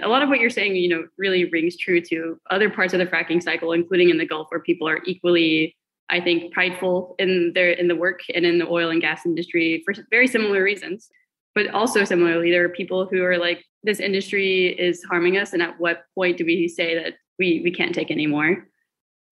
[0.02, 2.98] A lot of what you're saying, you know, really rings true to other parts of
[2.98, 5.74] the fracking cycle, including in the Gulf, where people are equally,
[6.10, 9.82] I think, prideful in their in the work and in the oil and gas industry
[9.84, 11.08] for very similar reasons.
[11.54, 15.62] But also similarly, there are people who are like, this industry is harming us, and
[15.62, 18.68] at what point do we say that we we can't take anymore?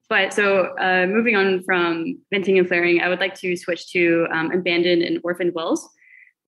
[0.08, 4.26] But so uh, moving on from venting and flaring, I would like to switch to
[4.30, 5.88] um, abandoned and orphaned wells.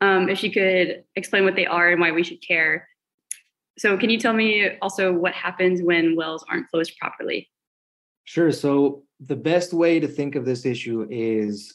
[0.01, 2.89] Um, if you could explain what they are and why we should care.
[3.79, 7.49] So, can you tell me also what happens when wells aren't closed properly?
[8.25, 8.51] Sure.
[8.51, 11.75] So, the best way to think of this issue is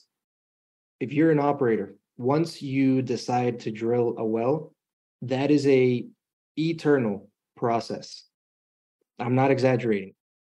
[1.00, 4.74] if you're an operator once you decide to drill a well,
[5.24, 6.06] that is a
[6.58, 8.24] eternal process.
[9.20, 10.14] I'm not exaggerating.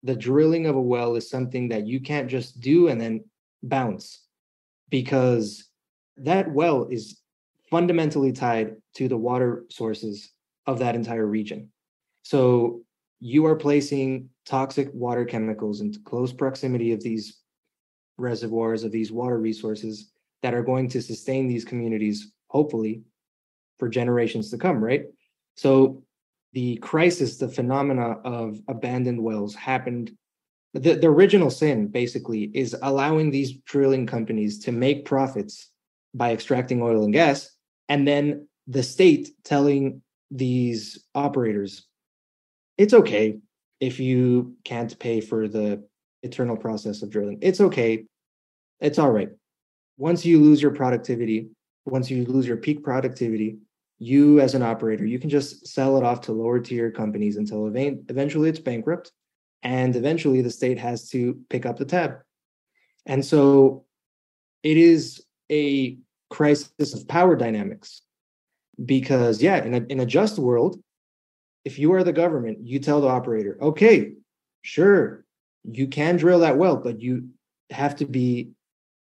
[0.04, 3.24] The drilling of a well is something that you can't just do and then
[3.64, 4.24] bounce
[4.90, 5.70] because
[6.18, 7.20] that well is
[7.70, 10.32] fundamentally tied to the water sources
[10.68, 11.70] of that entire region.
[12.24, 12.82] So
[13.20, 17.42] you are placing toxic water chemicals into close proximity of these
[18.18, 23.04] reservoirs of these water resources that are going to sustain these communities hopefully
[23.80, 25.06] for generations to come right
[25.56, 26.04] so
[26.54, 30.12] the crisis the phenomena of abandoned wells happened
[30.74, 35.70] the, the original sin basically is allowing these drilling companies to make profits
[36.14, 37.50] by extracting oil and gas
[37.90, 41.88] and then the state telling these operators
[42.78, 43.38] it's okay
[43.80, 45.84] if you can't pay for the
[46.24, 47.40] eternal process of drilling.
[47.42, 48.06] It's okay.
[48.80, 49.30] It's all right.
[49.98, 51.50] Once you lose your productivity
[51.86, 53.58] once you lose your peak productivity
[53.98, 57.66] you as an operator you can just sell it off to lower tier companies until
[57.76, 59.12] eventually it's bankrupt
[59.64, 62.18] and eventually the state has to pick up the tab.
[63.06, 63.86] And so
[64.64, 65.98] it is a
[66.30, 68.02] crisis of power dynamics
[68.86, 70.80] because yeah in a, in a just world
[71.66, 74.14] if you are the government you tell the operator okay
[74.62, 75.24] sure
[75.64, 77.30] you can drill that well but you
[77.70, 78.50] have to be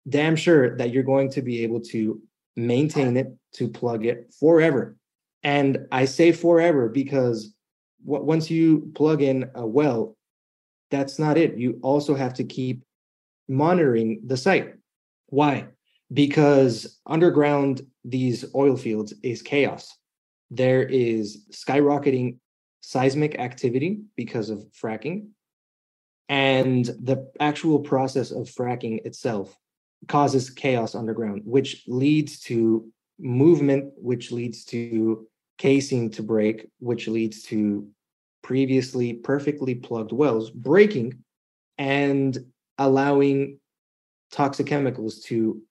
[0.09, 2.21] damn sure that you're going to be able to
[2.57, 4.97] maintain it to plug it forever.
[5.43, 7.55] And i say forever because
[8.05, 10.17] once you plug in a well
[10.91, 11.57] that's not it.
[11.57, 12.85] You also have to keep
[13.49, 14.75] monitoring the site.
[15.29, 15.69] Why
[16.13, 19.97] because underground these oil fields is chaos.
[20.51, 22.39] There is skyrocketing
[22.81, 25.29] seismic activity because of fracking.
[26.29, 29.57] And the actual process of fracking itself
[30.09, 35.27] causes chaos underground, which leads to movement, which leads to
[35.59, 37.89] casing to break, which leads to
[38.43, 41.23] previously perfectly plugged wells breaking
[41.79, 42.39] and
[42.79, 43.59] allowing
[44.33, 45.63] toxic chemicals to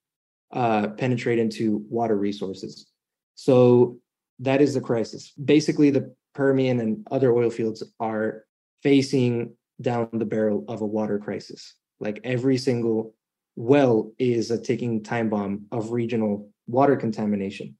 [0.54, 2.88] uh, penetrate into water resources.
[3.36, 4.00] So
[4.40, 5.32] that is the crisis.
[5.32, 8.46] Basically, the Permian and other oil fields are
[8.84, 11.76] facing down the barrel of a water crisis.
[12.00, 13.14] Like every single
[13.56, 17.78] well is a ticking time bomb of regional water contamination.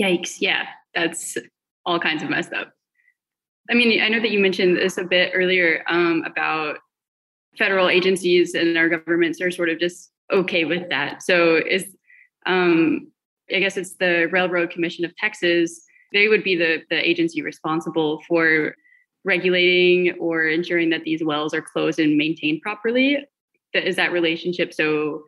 [0.00, 0.36] Yikes.
[0.40, 1.36] Yeah, that's
[1.86, 2.72] all kinds of messed up.
[3.70, 6.78] I mean, I know that you mentioned this a bit earlier um, about
[7.56, 11.22] federal agencies and our governments are sort of just okay with that.
[11.22, 11.86] So is
[12.46, 13.10] um,
[13.54, 15.82] I guess it's the Railroad Commission of Texas.
[16.12, 18.74] They would be the the agency responsible for
[19.24, 23.24] regulating or ensuring that these wells are closed and maintained properly.
[23.72, 25.24] Is that relationship so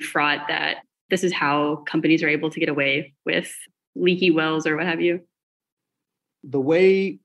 [0.00, 0.78] fraught that
[1.10, 3.52] this is how companies are able to get away with
[3.96, 5.20] leaky wells or what have you?
[6.44, 7.18] The way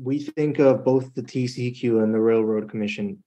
[0.00, 3.22] we think of both the TCEQ and the Railroad Commission,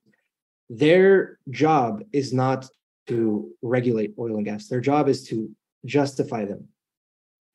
[0.69, 2.67] their job is not
[3.07, 4.67] to regulate oil and gas.
[4.67, 5.49] Their job is to
[5.85, 6.67] justify them.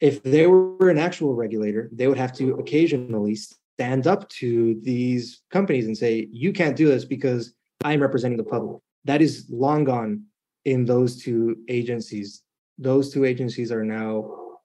[0.01, 5.43] If they were an actual regulator, they would have to occasionally stand up to these
[5.51, 7.55] companies and say, you can't do this because
[7.85, 8.79] I'm representing the public.
[9.05, 10.25] That is long gone
[10.65, 12.43] in those two agencies.
[12.79, 14.59] Those two agencies are now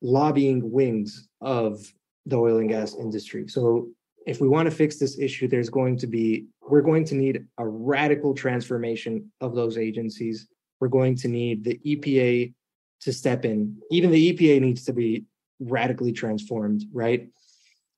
[0.00, 1.92] lobbying wings of
[2.26, 3.48] the oil and gas industry.
[3.48, 3.88] So
[4.26, 7.46] if we want to fix this issue, there's going to be, we're going to need
[7.58, 10.48] a radical transformation of those agencies.
[10.80, 12.54] We're going to need the EPA
[13.02, 13.76] to step in.
[13.90, 15.24] Even the EPA needs to be
[15.60, 17.28] radically transformed, right?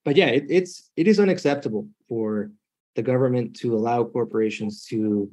[0.05, 2.51] But yeah, it, it's it is unacceptable for
[2.95, 5.31] the government to allow corporations to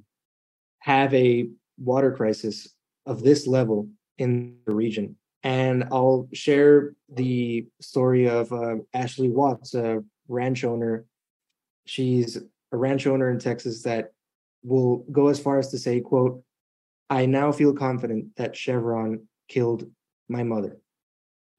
[0.80, 2.68] have a water crisis
[3.06, 5.16] of this level in the region.
[5.44, 11.06] And I'll share the story of uh, Ashley Watts, a ranch owner.
[11.86, 12.38] She's
[12.72, 14.12] a ranch owner in Texas that
[14.64, 16.42] will go as far as to say, quote,
[17.10, 19.90] I now feel confident that Chevron killed
[20.30, 20.78] my mother.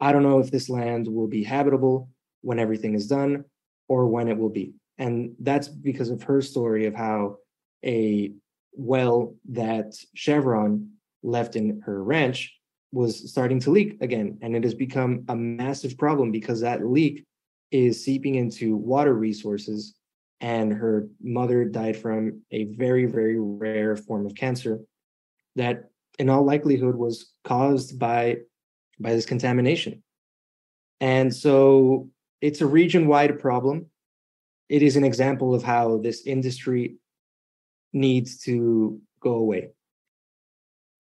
[0.01, 2.09] I don't know if this land will be habitable
[2.41, 3.45] when everything is done
[3.89, 4.75] or when it will be.
[4.99, 7.39] And that's because of her story of how
[7.85, 8.33] a
[8.73, 10.91] well that Chevron
[11.23, 12.55] left in her ranch
[12.93, 14.39] was starting to leak again.
[14.43, 17.25] And it has become a massive problem because that leak
[17.75, 19.97] is seeping into water resources
[20.41, 24.79] and her mother died from a very very rare form of cancer
[25.57, 28.37] that in all likelihood was caused by
[29.01, 30.05] by this contamination.
[31.01, 32.11] And so
[32.41, 33.87] it's a region wide problem.
[34.69, 36.97] It is an example of how this industry
[37.93, 39.71] needs to go away.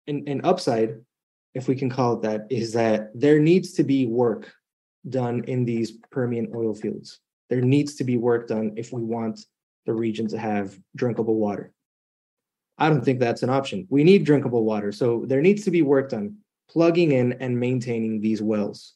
[0.06, 1.00] An, an upside
[1.52, 4.52] if we can call it that is that there needs to be work
[5.08, 7.20] done in these Permian oil fields.
[7.48, 9.40] There needs to be work done if we want
[9.86, 11.72] the region to have drinkable water.
[12.78, 13.86] I don't think that's an option.
[13.90, 14.92] We need drinkable water.
[14.92, 16.36] So there needs to be work done
[16.68, 18.94] plugging in and maintaining these wells.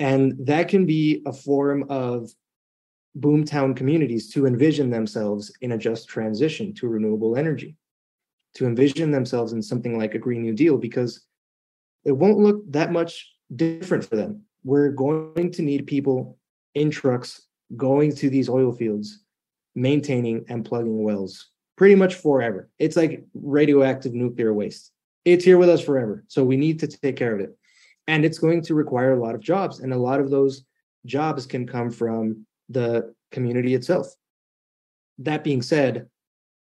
[0.00, 2.30] And that can be a form of
[3.18, 7.76] boomtown communities to envision themselves in a just transition to renewable energy,
[8.54, 11.24] to envision themselves in something like a Green New Deal, because
[12.04, 14.42] it won't look that much different for them.
[14.64, 16.38] We're going to need people
[16.74, 17.42] in trucks
[17.76, 19.20] going to these oil fields,
[19.74, 22.68] maintaining and plugging wells pretty much forever.
[22.78, 24.92] It's like radioactive nuclear waste.
[25.24, 26.24] It's here with us forever.
[26.28, 27.56] So we need to take care of it.
[28.06, 29.80] And it's going to require a lot of jobs.
[29.80, 30.64] And a lot of those
[31.06, 34.06] jobs can come from the community itself.
[35.18, 36.08] That being said,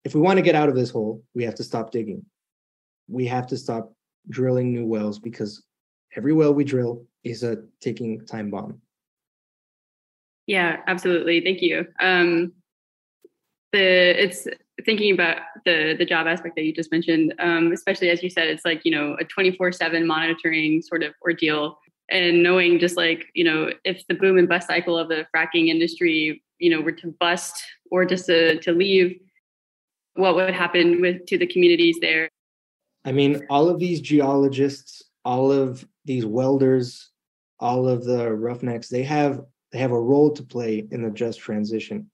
[0.05, 2.25] if we want to get out of this hole, we have to stop digging.
[3.09, 3.93] We have to stop
[4.29, 5.63] drilling new wells because
[6.17, 8.81] every well we drill is a ticking time bomb.
[10.47, 11.41] Yeah, absolutely.
[11.43, 11.87] Thank you.
[12.01, 12.53] Um,
[13.73, 14.47] the it's
[14.85, 18.49] thinking about the the job aspect that you just mentioned, um, especially as you said,
[18.49, 21.79] it's like you know a twenty four seven monitoring sort of ordeal,
[22.11, 25.69] and knowing just like you know if the boom and bust cycle of the fracking
[25.69, 29.21] industry, you know, were to bust or just to to leave,
[30.15, 32.29] what would happen with to the communities there?
[33.05, 37.11] I mean, all of these geologists, all of these welders,
[37.61, 41.39] all of the roughnecks, they have they have a role to play in the just
[41.39, 42.11] transition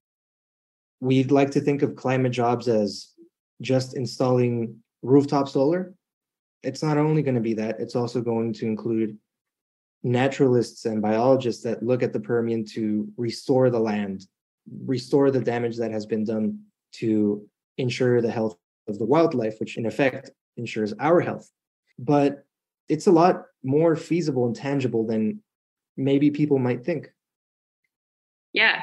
[1.05, 3.13] we'd like to think of climate jobs as
[3.61, 5.95] just installing rooftop solar.
[6.63, 9.19] It's not only going to be that, it's also going to include
[10.03, 14.27] naturalists and biologists that look at the Permian to restore the land,
[14.87, 16.61] restore the damage that has been done
[16.93, 18.57] to ensure the health
[18.89, 21.51] of the wildlife, which in effect ensures our health.
[21.99, 22.44] But
[22.89, 25.41] it's a lot more feasible and tangible than
[25.97, 27.11] maybe people might think.
[28.53, 28.83] Yeah.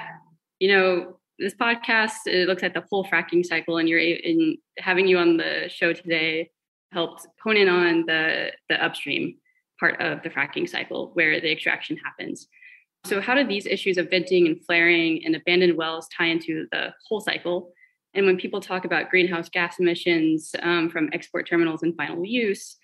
[0.60, 5.08] You know, this podcast it looks at the whole fracking cycle, and you're in having
[5.08, 6.52] you on the show today
[6.91, 9.36] helped hone in on the the upstream
[9.80, 12.47] part of the fracking cycle where the extraction happens.
[13.06, 16.93] So, how do these issues of venting and flaring and abandoned wells tie into the
[17.08, 17.74] whole cycle?
[18.14, 22.78] And when people talk about greenhouse gas emissions um, from export terminals and final use,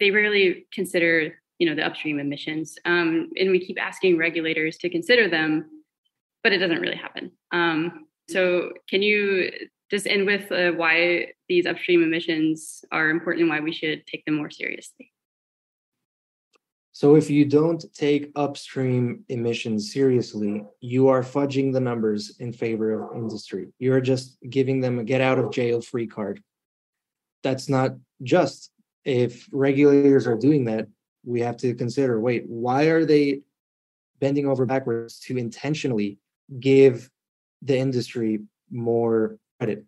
[0.00, 2.78] they rarely consider, you know, the upstream emissions.
[2.84, 5.82] Um, and we keep asking regulators to consider them,
[6.42, 7.32] but it doesn't really happen.
[7.52, 9.50] Um, so, can you
[9.90, 14.24] just end with uh, why these upstream emissions are important and why we should take
[14.24, 15.12] them more seriously?
[16.92, 22.92] So, if you don't take upstream emissions seriously, you are fudging the numbers in favor
[22.92, 23.68] of industry.
[23.78, 26.42] You're just giving them a get out of jail free card.
[27.42, 27.92] That's not
[28.22, 28.72] just.
[29.08, 30.88] If regulators are doing that,
[31.24, 33.40] we have to consider wait, why are they
[34.20, 36.18] bending over backwards to intentionally
[36.60, 37.10] give
[37.62, 38.40] the industry
[38.70, 39.84] more credit.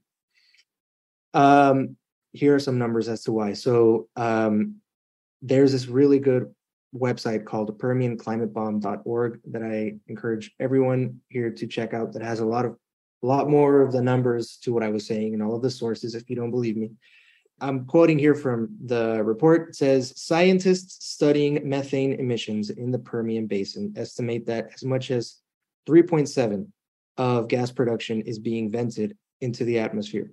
[1.35, 1.97] Um,
[2.33, 3.53] here are some numbers as to why.
[3.53, 4.77] So um,
[5.43, 6.53] there's this really good
[6.95, 12.65] website called permianclimatebomb.org that I encourage everyone here to check out that has a lot
[12.65, 12.77] of
[13.23, 15.71] a lot more of the numbers to what I was saying and all of the
[15.71, 16.91] sources if you don't believe me.
[17.61, 19.71] I'm quoting here from the report.
[19.71, 25.37] It says scientists studying methane emissions in the Permian Basin estimate that as much as
[25.89, 26.67] 3.7
[27.19, 30.33] of gas production is being vented into the atmosphere.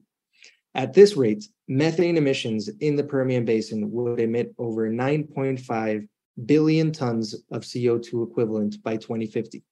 [0.74, 6.08] At this rate, methane emissions in the Permian Basin would emit over 9.5
[6.46, 9.64] billion tons of CO2 equivalent by 2050.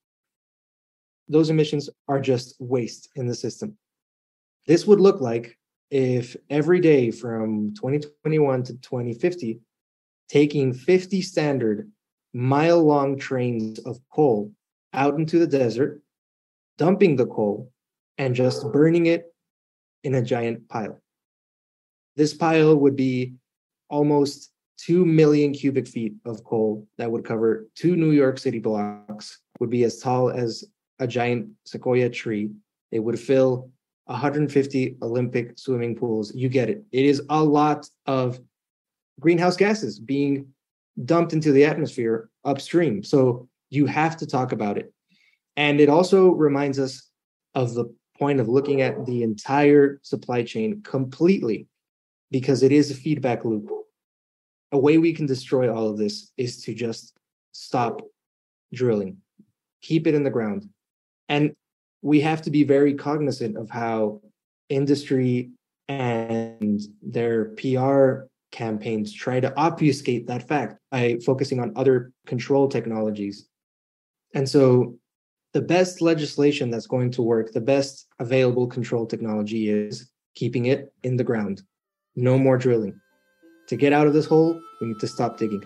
[1.30, 3.78] Those emissions are just waste in the system.
[4.68, 5.58] This would look like
[5.91, 9.59] if every day from 2021 to 2050,
[10.29, 11.91] taking 50 standard
[12.33, 14.51] mile long trains of coal
[14.93, 16.01] out into the desert
[16.77, 17.71] dumping the coal
[18.17, 19.33] and just burning it
[20.03, 21.01] in a giant pile.
[22.15, 23.33] This pile would be
[23.89, 29.39] almost 2 million cubic feet of coal that would cover two New York City blocks,
[29.59, 30.65] would be as tall as
[30.99, 32.51] a giant sequoia tree.
[32.91, 33.71] It would fill
[34.06, 36.34] 150 Olympic swimming pools.
[36.36, 36.84] You get it.
[36.91, 38.39] It is a lot of
[39.20, 40.47] greenhouse gases being
[41.03, 43.03] dumped into the atmosphere upstream.
[43.03, 44.93] So you have to talk about it.
[45.58, 47.10] And it also reminds us
[47.53, 51.68] of the point of looking at the entire supply chain completely
[52.32, 53.70] because it is a feedback loop.
[54.72, 57.14] A way we can destroy all of this is to just
[57.53, 58.01] stop
[58.74, 59.18] drilling,
[59.82, 60.70] keep it in the ground.
[61.30, 61.56] And
[62.06, 64.22] we have to be very cognizant of how
[64.70, 65.49] industry
[65.88, 73.47] and their PR campaigns try to obfuscate that fact by focusing on other control technologies.
[74.36, 74.99] And so
[75.53, 80.93] the best legislation that's going to work, the best available control technology is keeping it
[81.01, 81.64] in the ground.
[82.16, 82.93] No more drilling.
[83.70, 85.64] To get out of this hole, we need to stop digging.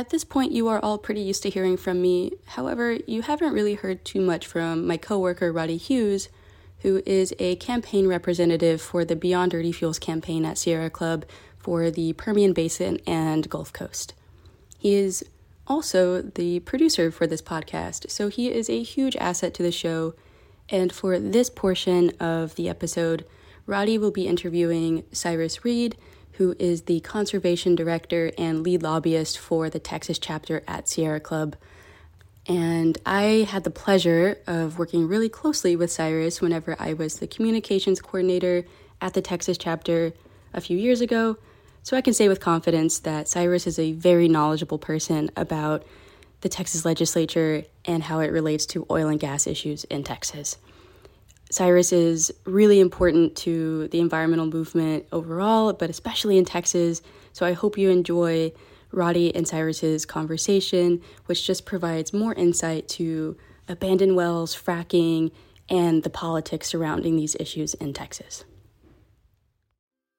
[0.00, 2.32] At this point, you are all pretty used to hearing from me.
[2.46, 6.30] However, you haven't really heard too much from my coworker, Roddy Hughes,
[6.78, 11.26] who is a campaign representative for the Beyond Dirty Fuels campaign at Sierra Club
[11.58, 14.14] for the Permian Basin and Gulf Coast.
[14.78, 15.22] He is
[15.66, 20.14] also the producer for this podcast, so he is a huge asset to the show.
[20.70, 23.26] And for this portion of the episode,
[23.66, 25.94] Roddy will be interviewing Cyrus Reed,
[26.32, 31.56] who is the conservation director and lead lobbyist for the Texas chapter at Sierra Club.
[32.46, 37.26] And I had the pleasure of working really closely with Cyrus whenever I was the
[37.26, 38.64] communications coordinator
[39.00, 40.12] at the Texas chapter
[40.52, 41.36] a few years ago.
[41.82, 45.84] So I can say with confidence that Cyrus is a very knowledgeable person about
[46.40, 50.56] the Texas legislature and how it relates to oil and gas issues in Texas.
[51.50, 57.02] Cyrus is really important to the environmental movement overall, but especially in Texas.
[57.32, 58.52] So I hope you enjoy
[58.92, 63.36] Roddy and Cyrus's conversation, which just provides more insight to
[63.66, 65.32] abandoned wells, fracking,
[65.68, 68.44] and the politics surrounding these issues in Texas.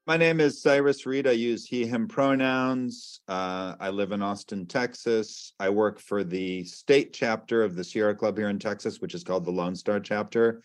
[0.08, 1.28] My name is Cyrus Reed.
[1.28, 3.22] I use he, him pronouns.
[3.30, 5.54] Uh, I live in Austin, Texas.
[5.60, 9.24] I work for the state chapter of the Sierra Club here in Texas, which is
[9.24, 10.62] called the Lone Star chapter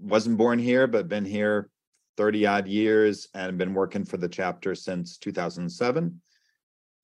[0.00, 1.68] wasn't born here, but been here
[2.16, 6.20] 30 odd years and been working for the chapter since 2007.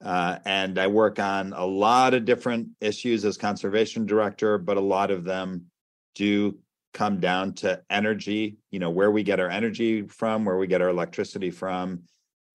[0.05, 4.80] Uh, and I work on a lot of different issues as conservation director, but a
[4.80, 5.66] lot of them
[6.14, 6.59] do
[6.92, 10.82] come down to energy, you know, where we get our energy from, where we get
[10.82, 12.03] our electricity from,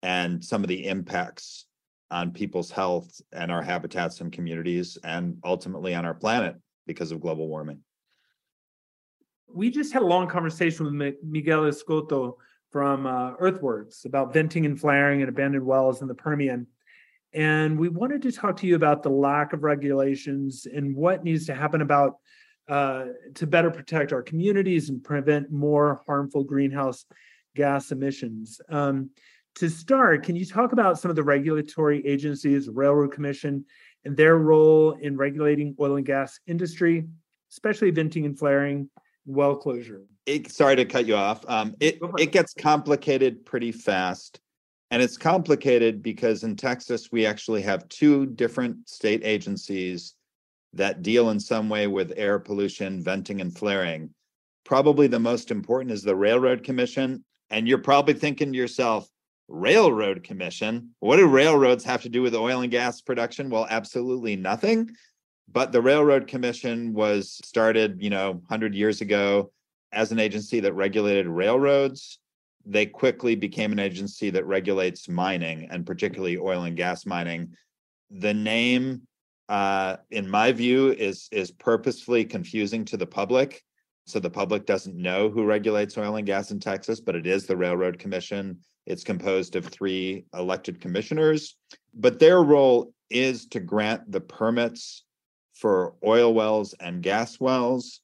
[0.02, 1.66] and some of the impacts
[2.10, 7.20] on people's health and our habitats and communities, and ultimately on our planet because of
[7.20, 7.80] global warming
[9.54, 12.34] we just had a long conversation with Miguel Escoto
[12.70, 16.66] from uh, Earthworks about venting and flaring and abandoned wells in the Permian.
[17.34, 21.46] And we wanted to talk to you about the lack of regulations and what needs
[21.46, 22.16] to happen about
[22.68, 27.04] uh, to better protect our communities and prevent more harmful greenhouse
[27.54, 28.60] gas emissions.
[28.68, 29.10] Um,
[29.56, 33.64] to start, can you talk about some of the regulatory agencies, Railroad Commission,
[34.04, 37.06] and their role in regulating oil and gas industry,
[37.50, 38.88] especially venting and flaring,
[39.26, 40.02] well closure.
[40.26, 41.44] It, sorry to cut you off.
[41.48, 44.40] Um, it it gets complicated pretty fast,
[44.90, 50.14] and it's complicated because in Texas we actually have two different state agencies
[50.74, 54.10] that deal in some way with air pollution, venting, and flaring.
[54.64, 59.08] Probably the most important is the Railroad Commission, and you're probably thinking to yourself,
[59.48, 60.90] Railroad Commission.
[61.00, 63.50] What do railroads have to do with oil and gas production?
[63.50, 64.90] Well, absolutely nothing.
[65.50, 69.52] But the Railroad Commission was started, you know, 100 years ago
[69.92, 72.18] as an agency that regulated railroads.
[72.64, 77.54] They quickly became an agency that regulates mining and particularly oil and gas mining.
[78.10, 79.02] The name,
[79.48, 83.62] uh, in my view, is is purposefully confusing to the public.
[84.06, 87.46] So the public doesn't know who regulates oil and gas in Texas, but it is
[87.46, 88.58] the Railroad Commission.
[88.86, 91.56] It's composed of three elected commissioners,
[91.94, 95.04] but their role is to grant the permits
[95.62, 98.00] for oil wells and gas wells.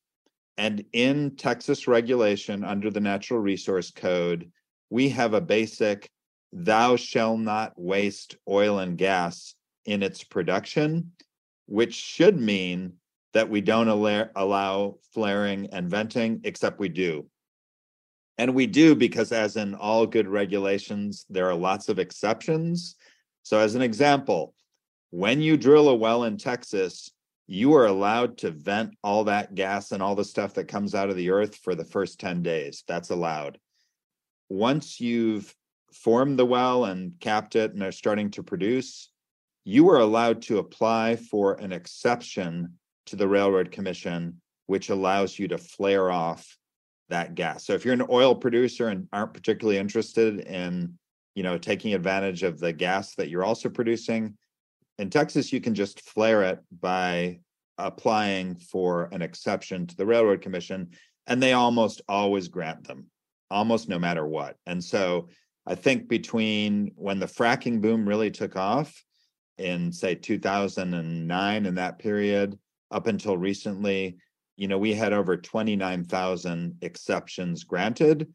[0.58, 4.52] And in Texas regulation under the Natural Resource Code,
[4.90, 6.08] we have a basic
[6.52, 9.56] thou shall not waste oil and gas
[9.86, 11.10] in its production,
[11.66, 12.92] which should mean
[13.34, 17.26] that we don't allow flaring and venting, except we do.
[18.38, 22.94] And we do because, as in all good regulations, there are lots of exceptions.
[23.42, 24.54] So, as an example,
[25.10, 27.10] when you drill a well in Texas,
[27.50, 31.08] you are allowed to vent all that gas and all the stuff that comes out
[31.08, 32.84] of the earth for the first 10 days.
[32.86, 33.58] That's allowed.
[34.50, 35.54] Once you've
[35.90, 39.10] formed the well and capped it and are starting to produce,
[39.64, 42.74] you are allowed to apply for an exception
[43.06, 46.54] to the Railroad Commission, which allows you to flare off
[47.08, 47.64] that gas.
[47.64, 50.98] So if you're an oil producer and aren't particularly interested in,
[51.34, 54.36] you know, taking advantage of the gas that you're also producing,
[54.98, 57.40] in Texas, you can just flare it by
[57.78, 60.90] applying for an exception to the Railroad Commission,
[61.26, 63.06] and they almost always grant them,
[63.50, 64.56] almost no matter what.
[64.66, 65.28] And so
[65.66, 69.04] I think between when the fracking boom really took off
[69.58, 72.58] in, say, 2009 in that period,
[72.90, 74.16] up until recently,
[74.56, 78.32] you know, we had over 29,000 exceptions granted.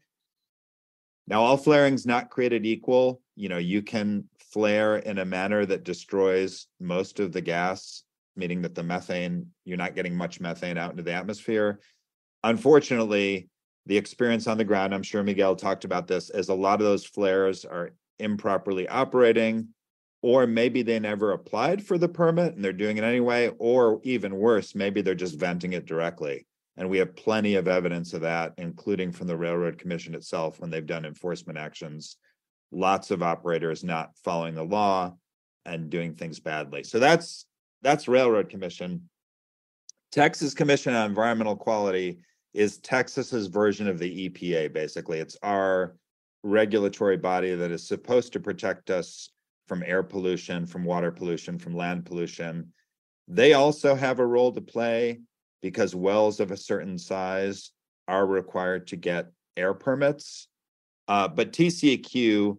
[1.26, 3.20] Now, all flaring's not created equal.
[3.34, 8.04] You know, you can flare in a manner that destroys most of the gas,
[8.36, 11.80] meaning that the methane, you're not getting much methane out into the atmosphere.
[12.44, 13.48] Unfortunately,
[13.86, 16.86] the experience on the ground, I'm sure Miguel talked about this, is a lot of
[16.86, 17.90] those flares are
[18.20, 19.68] improperly operating
[20.24, 24.36] or maybe they never applied for the permit and they're doing it anyway, or even
[24.36, 26.46] worse, maybe they're just venting it directly.
[26.78, 30.70] And we have plenty of evidence of that, including from the Railroad Commission itself when
[30.70, 32.16] they've done enforcement actions.
[32.74, 35.16] Lots of operators not following the law
[35.64, 36.82] and doing things badly.
[36.84, 37.46] So that's
[37.82, 39.08] that's Railroad Commission.
[40.10, 42.18] Texas Commission on Environmental Quality
[42.52, 45.18] is Texas's version of the EPA, basically.
[45.18, 45.96] It's our
[46.42, 49.30] regulatory body that is supposed to protect us
[49.66, 52.72] from air pollution, from water pollution, from land pollution.
[53.28, 55.20] They also have a role to play
[55.62, 57.70] because wells of a certain size
[58.06, 60.48] are required to get air permits.
[61.08, 62.58] Uh, but TCEQ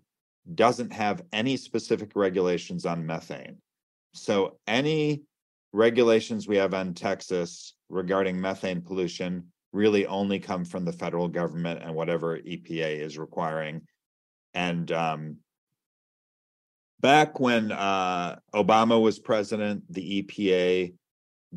[0.53, 3.57] doesn't have any specific regulations on methane.
[4.13, 5.23] So any
[5.73, 11.81] regulations we have on Texas regarding methane pollution really only come from the federal government
[11.83, 13.81] and whatever EPA is requiring.
[14.53, 15.37] And um,
[17.01, 20.93] back when uh, Obama was president, the EPA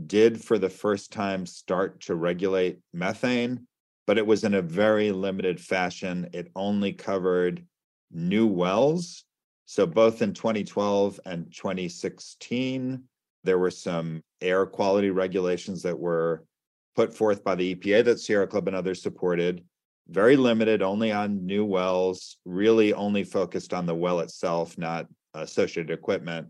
[0.07, 3.67] did for the first time start to regulate methane,
[4.07, 6.29] but it was in a very limited fashion.
[6.33, 7.65] It only covered
[8.11, 9.25] new wells.
[9.67, 13.03] So both in 2012 and 2016,
[13.45, 16.45] there were some air quality regulations that were
[16.97, 19.65] put forth by the EPA that Sierra Club and others supported.
[20.09, 25.91] Very limited, only on new wells, really only focused on the well itself, not associated
[25.91, 26.49] equipment.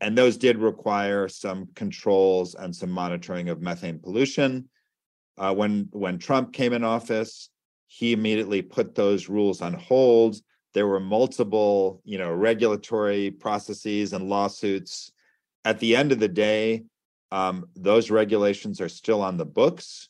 [0.00, 4.68] And those did require some controls and some monitoring of methane pollution.
[5.36, 7.50] Uh, when when Trump came in office,
[7.86, 10.36] he immediately put those rules on hold.
[10.74, 15.10] There were multiple, you know, regulatory processes and lawsuits.
[15.64, 16.84] At the end of the day,
[17.32, 20.08] um, those regulations are still on the books.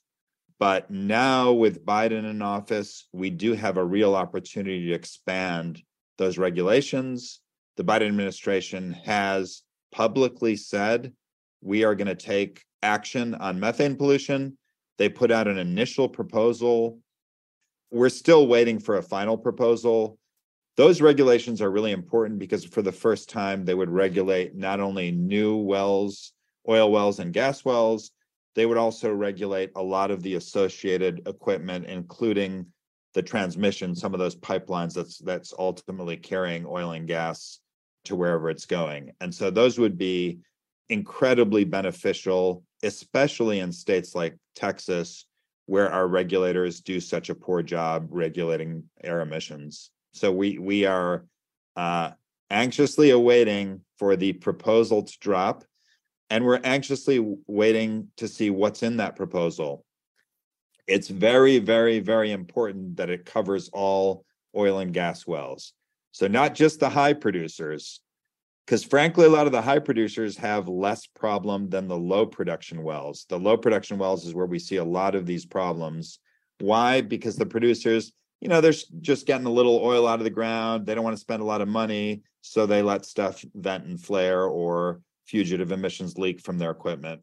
[0.59, 5.83] But now, with Biden in office, we do have a real opportunity to expand
[6.17, 7.41] those regulations
[7.79, 11.13] the Biden administration has publicly said
[11.63, 14.59] we are going to take action on methane pollution.
[14.99, 16.99] They put out an initial proposal.
[17.93, 20.19] We're still waiting for a final proposal.
[20.79, 25.11] Those regulations are really important because for the first time, they would regulate not only
[25.11, 26.33] new wells,
[26.69, 28.13] oil wells, and gas wells,
[28.55, 32.65] they would also regulate a lot of the associated equipment, including
[33.13, 37.59] the transmission, some of those pipelines that's that's ultimately carrying oil and gas
[38.05, 39.11] to wherever it's going.
[39.21, 40.39] And so those would be
[40.91, 45.27] incredibly beneficial, especially in states like Texas,
[45.67, 49.91] where our regulators do such a poor job regulating air emissions.
[50.19, 51.25] So we we are
[51.77, 52.11] uh,
[52.51, 55.65] anxiously awaiting for the proposal to drop,
[56.31, 59.85] and we're anxiously waiting to see what's in that proposal.
[60.87, 64.25] It's very, very, very important that it covers all
[64.57, 65.75] oil and gas wells.
[66.13, 68.01] So not just the high producers,
[68.67, 72.83] because frankly, a lot of the high producers have less problem than the low production
[72.83, 73.27] wells.
[73.29, 76.19] The low production wells is where we see a lot of these problems.
[76.61, 77.03] Why?
[77.03, 80.87] Because the producers, you know, they're just getting a little oil out of the ground.
[80.87, 82.23] They don't want to spend a lot of money.
[82.41, 87.21] So they let stuff vent and flare or fugitive emissions leak from their equipment.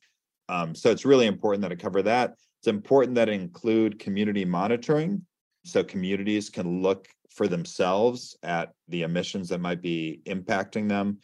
[0.50, 2.36] Um, so it's really important that it cover that.
[2.60, 5.26] It's important that it include community monitoring
[5.64, 11.18] so communities can look for themselves at the emissions that might be impacting them.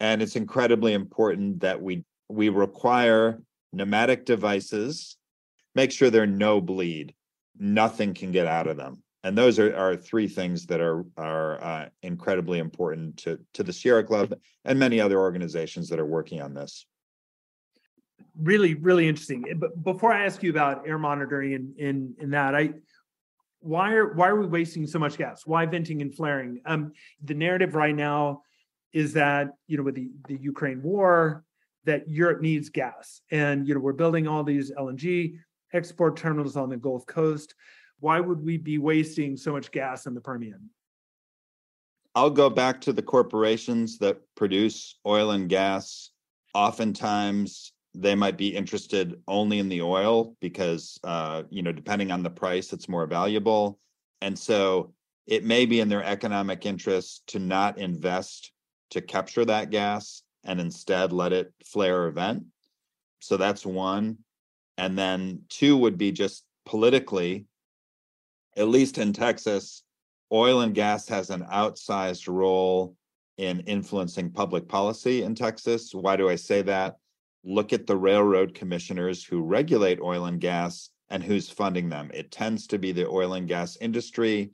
[0.00, 5.16] And it's incredibly important that we we require pneumatic devices,
[5.74, 7.14] make sure they're no bleed,
[7.58, 9.02] nothing can get out of them.
[9.24, 13.72] And those are, are three things that are are uh, incredibly important to to the
[13.72, 16.86] Sierra Club and many other organizations that are working on this.
[18.40, 19.44] Really, really interesting.
[19.56, 22.74] But before I ask you about air monitoring and in, in that, I
[23.60, 25.46] why are why are we wasting so much gas?
[25.46, 26.60] Why venting and flaring?
[26.66, 26.92] Um,
[27.22, 28.42] the narrative right now
[28.92, 31.44] is that you know with the, the Ukraine war
[31.84, 35.38] that Europe needs gas, and you know we're building all these LNG
[35.72, 37.54] export terminals on the Gulf Coast.
[38.02, 40.70] Why would we be wasting so much gas in the Permian?
[42.16, 46.10] I'll go back to the corporations that produce oil and gas.
[46.52, 52.24] Oftentimes, they might be interested only in the oil because uh, you know depending on
[52.24, 53.78] the price it's more valuable
[54.20, 54.92] and so
[55.28, 58.50] it may be in their economic interest to not invest
[58.90, 62.44] to capture that gas and instead let it flare or vent
[63.20, 64.16] so that's one
[64.78, 67.46] and then two would be just politically
[68.56, 69.82] at least in texas
[70.32, 72.96] oil and gas has an outsized role
[73.38, 76.96] in influencing public policy in texas why do i say that
[77.44, 82.10] look at the railroad commissioners who regulate oil and gas and who's funding them.
[82.14, 84.50] It tends to be the oil and gas industry.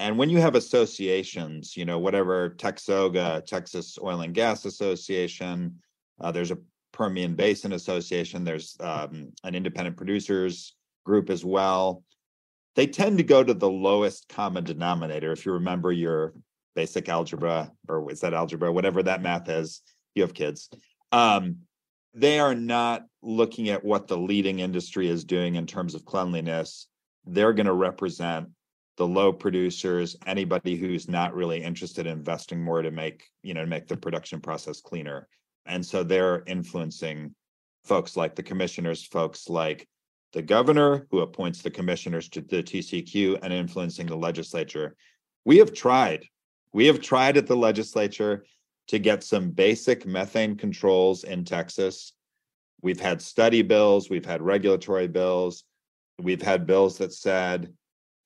[0.00, 5.76] And when you have associations, you know, whatever TXOGA, Texas Oil and Gas Association,
[6.20, 6.58] uh, there's a
[6.92, 10.74] Permian Basin Association, there's um, an independent producers
[11.04, 12.02] group as well.
[12.76, 15.32] They tend to go to the lowest common denominator.
[15.32, 16.34] If you remember your
[16.74, 19.80] basic algebra, or is that algebra, whatever that math is,
[20.14, 20.68] you have kids.
[21.10, 21.56] Um,
[22.14, 26.86] they are not looking at what the leading industry is doing in terms of cleanliness.
[27.24, 28.48] They're going to represent
[28.96, 33.66] the low producers, anybody who's not really interested in investing more to make, you know,
[33.66, 35.28] make the production process cleaner.
[35.66, 37.34] And so they're influencing
[37.84, 39.86] folks like the commissioners, folks like
[40.36, 44.94] the governor who appoints the commissioners to the TCEQ, and influencing the legislature.
[45.46, 46.26] We have tried.
[46.74, 48.44] We have tried at the legislature
[48.88, 52.12] to get some basic methane controls in Texas.
[52.82, 55.64] We've had study bills, we've had regulatory bills,
[56.18, 57.72] we've had bills that said,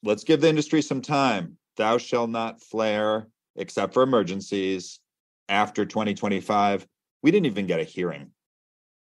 [0.02, 1.58] let's give the industry some time.
[1.76, 4.98] Thou shall not flare except for emergencies
[5.48, 6.88] after 2025.
[7.22, 8.32] We didn't even get a hearing.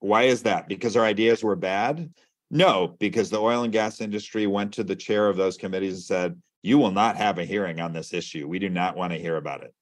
[0.01, 0.66] Why is that?
[0.66, 2.11] Because our ideas were bad?
[2.51, 6.03] No, because the oil and gas industry went to the chair of those committees and
[6.03, 8.49] said, You will not have a hearing on this issue.
[8.49, 9.74] We do not want to hear about it.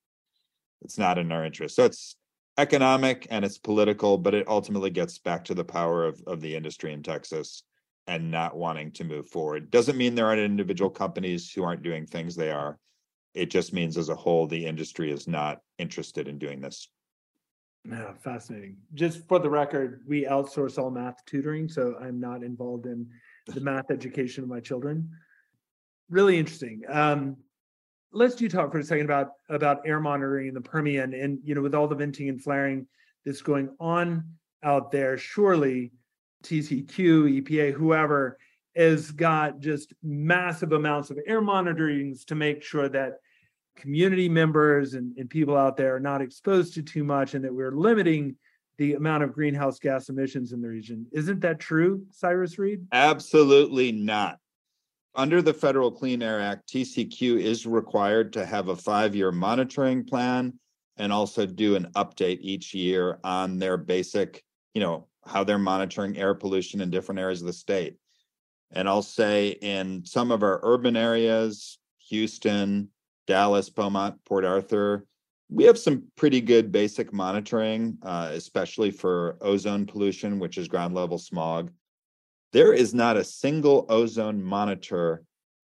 [0.82, 1.76] It's not in our interest.
[1.76, 2.16] So it's
[2.58, 6.56] economic and it's political, but it ultimately gets back to the power of, of the
[6.56, 7.62] industry in Texas
[8.06, 9.70] and not wanting to move forward.
[9.70, 12.78] Doesn't mean there aren't individual companies who aren't doing things they are.
[13.34, 16.88] It just means as a whole, the industry is not interested in doing this.
[17.88, 18.76] Yeah, fascinating.
[18.94, 23.08] Just for the record, we outsource all math tutoring, so I'm not involved in
[23.46, 25.08] the math education of my children.
[26.10, 26.82] Really interesting.
[26.88, 27.36] Um,
[28.12, 31.54] let's do talk for a second about about air monitoring in the Permian, and you
[31.54, 32.86] know, with all the venting and flaring
[33.24, 34.24] that's going on
[34.62, 35.92] out there, surely
[36.44, 38.38] TCEQ, EPA, whoever
[38.76, 43.20] has got just massive amounts of air monitorings to make sure that
[43.76, 47.54] community members and, and people out there are not exposed to too much and that
[47.54, 48.34] we're limiting
[48.78, 51.06] the amount of greenhouse gas emissions in the region.
[51.12, 52.86] Isn't that true, Cyrus Reed?
[52.92, 54.38] Absolutely not.
[55.14, 60.04] Under the Federal Clean Air Act, TCEQ is required to have a five year monitoring
[60.04, 60.52] plan
[60.98, 64.42] and also do an update each year on their basic,
[64.74, 67.96] you know, how they're monitoring air pollution in different areas of the state.
[68.72, 72.88] And I'll say in some of our urban areas, Houston,
[73.26, 75.06] Dallas, Beaumont, Port Arthur,
[75.48, 80.94] we have some pretty good basic monitoring, uh, especially for ozone pollution, which is ground
[80.94, 81.70] level smog.
[82.52, 85.22] There is not a single ozone monitor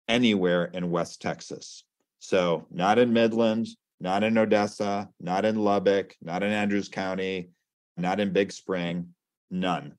[0.06, 1.84] anywhere in West Texas.
[2.18, 3.68] So, not in Midland,
[4.00, 7.50] not in Odessa, not in Lubbock, not in Andrews County,
[7.96, 9.08] not in Big Spring,
[9.50, 9.94] none.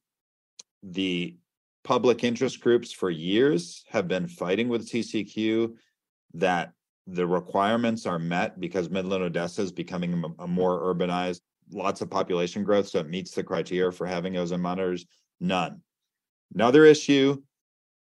[0.84, 1.38] The
[1.84, 5.76] public interest groups for years have been fighting with TCEQ
[6.36, 6.74] that
[7.12, 11.41] the requirements are met because Midland Odessa is becoming a, more urbanized,
[11.72, 15.05] lots of population growth, so it meets the criteria for having ozone monitors.
[15.39, 15.82] None.
[16.53, 17.41] Another issue,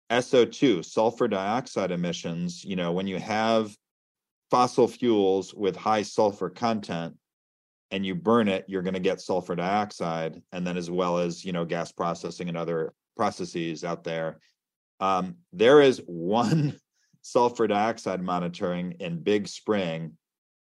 [0.09, 2.63] SO2, sulfur dioxide emissions.
[2.63, 3.75] You know, when you have
[4.49, 7.15] fossil fuels with high sulfur content
[7.91, 11.45] and you burn it, you're going to get sulfur dioxide, and then as well as
[11.45, 14.39] you know gas processing and other processes out there.
[14.99, 16.79] Um, there is one
[17.27, 20.17] sulfur dioxide monitoring in Big Spring,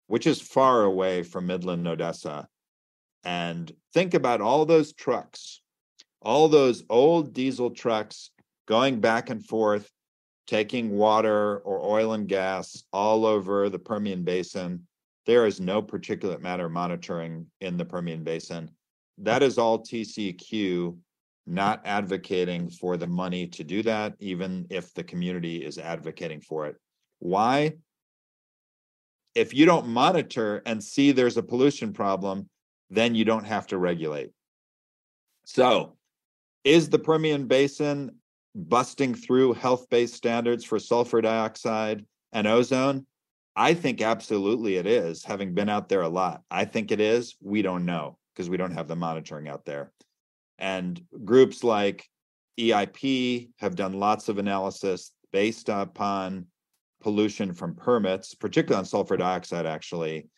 [0.07, 2.47] which is far away from Midland, Odessa.
[3.25, 5.61] And think about all those trucks,
[6.21, 8.31] all those old diesel trucks
[8.67, 9.91] going back and forth,
[10.47, 14.87] taking water or oil and gas all over the Permian Basin.
[15.27, 18.71] There is no particulate matter monitoring in the Permian Basin.
[19.19, 20.97] That is all TCEQ
[21.47, 26.66] not advocating for the money to do that, even if the community is advocating for
[26.66, 26.76] it.
[27.18, 27.74] Why?
[29.34, 32.49] If you don't monitor and see there's a pollution problem,
[32.90, 34.30] then you don't have to regulate.
[35.45, 35.97] So,
[36.64, 38.12] is the Permian Basin
[38.55, 43.07] busting through health based standards for sulfur dioxide and ozone?
[43.57, 46.43] I think absolutely it is, having been out there a lot.
[46.51, 47.36] I think it is.
[47.40, 49.93] We don't know because we don't have the monitoring out there.
[50.59, 52.07] And groups like
[52.59, 56.46] EIP have done lots of analysis based upon
[57.00, 60.28] pollution from permits, particularly on sulfur dioxide, actually,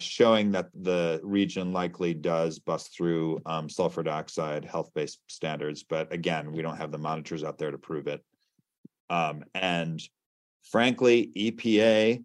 [0.00, 5.82] showing that the region likely does bust through um, sulfur dioxide health based standards.
[5.82, 8.22] But again, we don't have the monitors out there to prove it.
[9.08, 10.00] Um, and
[10.70, 12.24] frankly, EPA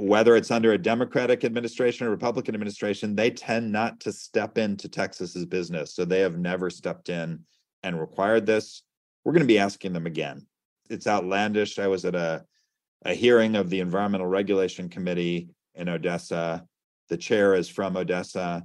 [0.00, 4.88] whether it's under a Democratic administration or Republican administration, they tend not to step into
[4.88, 5.94] Texas's business.
[5.94, 7.40] So they have never stepped in
[7.82, 8.82] and required this.
[9.24, 10.46] We're going to be asking them again.
[10.88, 11.78] It's outlandish.
[11.78, 12.44] I was at a
[13.04, 16.66] a hearing of the Environmental Regulation Committee in Odessa.
[17.08, 18.64] The chair is from Odessa.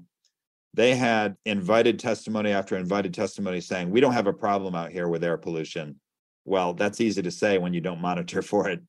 [0.73, 5.07] They had invited testimony after invited testimony saying, We don't have a problem out here
[5.07, 5.99] with air pollution.
[6.43, 8.81] Well, that's easy to say when you don't monitor for it.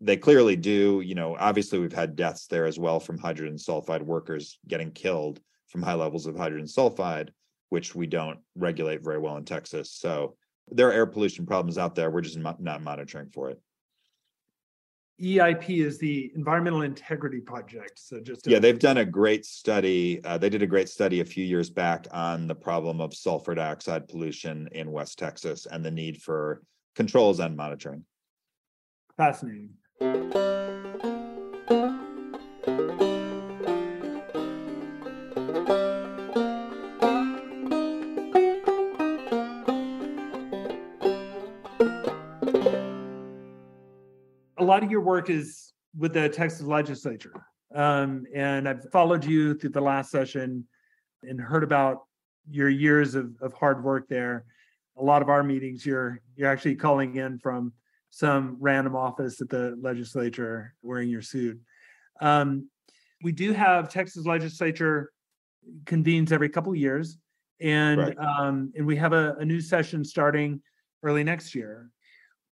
[0.00, 1.02] They clearly do.
[1.04, 5.40] You know, obviously, we've had deaths there as well from hydrogen sulfide workers getting killed
[5.68, 7.30] from high levels of hydrogen sulfide,
[7.70, 9.92] which we don't regulate very well in Texas.
[9.92, 10.36] So
[10.70, 12.10] there are air pollution problems out there.
[12.10, 13.60] We're just not monitoring for it.
[15.20, 18.00] EIP is the Environmental Integrity Project.
[18.00, 20.20] So just yeah, they've done a great study.
[20.24, 23.54] Uh, they did a great study a few years back on the problem of sulfur
[23.54, 26.62] dioxide pollution in West Texas and the need for
[26.96, 28.04] controls and monitoring.
[29.16, 29.70] Fascinating.
[44.64, 47.32] A lot of your work is with the Texas legislature.
[47.74, 50.66] Um, and I've followed you through the last session
[51.22, 52.04] and heard about
[52.50, 54.46] your years of, of hard work there.
[54.96, 57.72] A lot of our meetings, you're you're actually calling in from
[58.14, 61.58] some random office at the legislature wearing your suit.
[62.20, 62.68] Um,
[63.24, 65.10] we do have Texas legislature
[65.84, 67.18] convenes every couple of years,
[67.60, 68.18] and right.
[68.18, 70.62] um, and we have a, a new session starting
[71.02, 71.90] early next year.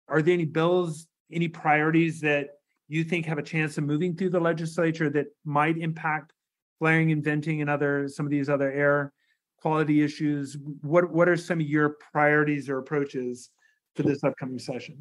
[0.08, 2.50] Are there any bills any priorities that
[2.88, 6.34] you think have a chance of moving through the legislature that might impact
[6.80, 9.14] flaring and venting and other some of these other air
[9.62, 13.52] quality issues what what are some of your priorities or approaches
[13.96, 14.98] for this upcoming session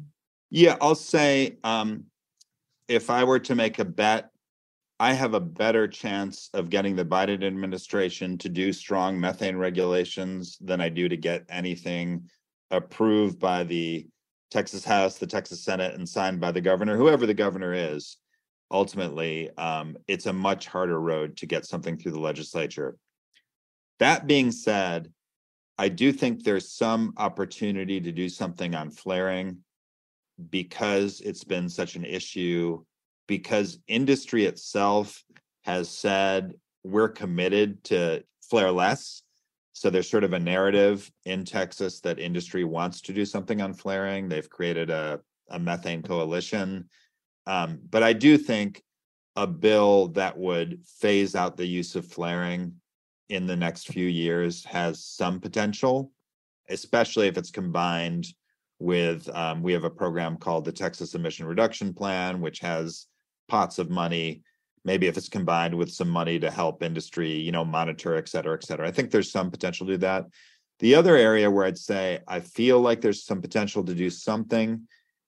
[0.51, 2.03] yeah i'll say um,
[2.87, 4.29] if i were to make a bet
[4.99, 10.57] i have a better chance of getting the biden administration to do strong methane regulations
[10.61, 12.29] than i do to get anything
[12.69, 14.07] approved by the
[14.51, 18.17] Texas House, the Texas Senate, and signed by the governor, whoever the governor is,
[18.69, 22.97] ultimately, um, it's a much harder road to get something through the legislature.
[23.99, 25.11] That being said,
[25.77, 29.59] I do think there's some opportunity to do something on flaring
[30.49, 32.83] because it's been such an issue,
[33.27, 35.23] because industry itself
[35.63, 39.21] has said we're committed to flare less
[39.81, 43.73] so there's sort of a narrative in Texas that industry wants to do something on
[43.73, 44.29] flaring.
[44.29, 45.19] They've created a,
[45.49, 46.87] a methane coalition.
[47.47, 48.83] Um, but I do think
[49.35, 52.75] a bill that would phase out the use of flaring
[53.29, 56.11] in the next few years has some potential,
[56.69, 58.27] especially if it's combined
[58.81, 63.07] with um, we have a program called the Texas Emission Reduction Plan, which has
[63.47, 64.43] pots of money
[64.83, 68.55] maybe if it's combined with some money to help industry, you know, monitor, et cetera,
[68.55, 68.87] et cetera.
[68.87, 70.25] I think there's some potential to do that.
[70.79, 74.87] The other area where I'd say I feel like there's some potential to do something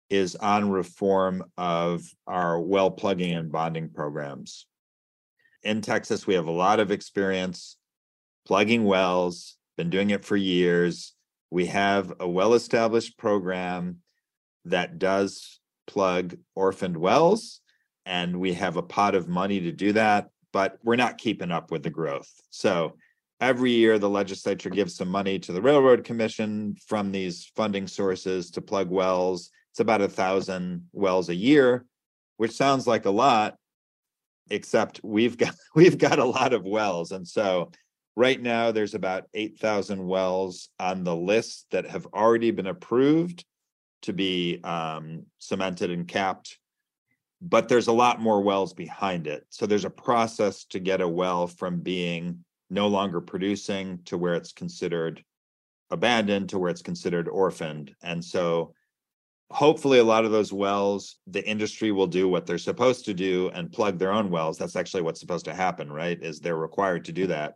[0.09, 4.65] is on reform of our well plugging and bonding programs.
[5.63, 7.77] In Texas, we have a lot of experience
[8.45, 11.13] plugging wells, been doing it for years.
[11.53, 13.97] We have a well established program
[14.65, 17.61] that does plug orphaned wells
[18.07, 21.69] and we have a pot of money to do that, but we're not keeping up
[21.69, 22.27] with the growth.
[22.49, 22.95] So
[23.39, 28.49] every year the legislature gives some money to the railroad commission from these funding sources
[28.49, 29.51] to plug wells.
[29.73, 31.85] It's about a thousand wells a year,
[32.37, 33.57] which sounds like a lot,
[34.49, 37.11] except we've got we've got a lot of wells.
[37.11, 37.69] And so
[38.15, 43.45] right now there's about 8,000 wells on the list that have already been approved
[44.03, 46.57] to be um, cemented and capped
[47.45, 49.45] but there's a lot more wells behind it.
[49.49, 54.33] So there's a process to get a well from being no longer producing to where
[54.35, 55.23] it's considered
[55.91, 57.93] abandoned to where it's considered orphaned.
[58.01, 58.73] And so
[59.51, 63.51] hopefully a lot of those wells the industry will do what they're supposed to do
[63.53, 64.57] and plug their own wells.
[64.57, 66.17] That's actually what's supposed to happen, right?
[66.23, 67.55] Is they're required to do that.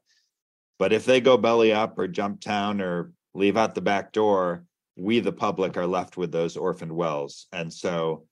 [0.79, 4.63] But if they go belly up or jump town or leave out the back door,
[4.95, 7.47] we the public are left with those orphaned wells.
[7.51, 8.25] And so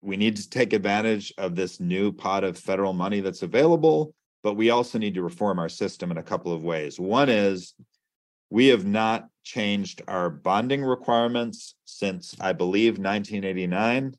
[0.00, 4.54] we need to take advantage of this new pot of federal money that's available, but
[4.54, 6.98] we also need to reform our system in a couple of ways.
[6.98, 7.74] One is
[8.50, 14.14] we have not changed our bonding requirements since, I believe, 1989.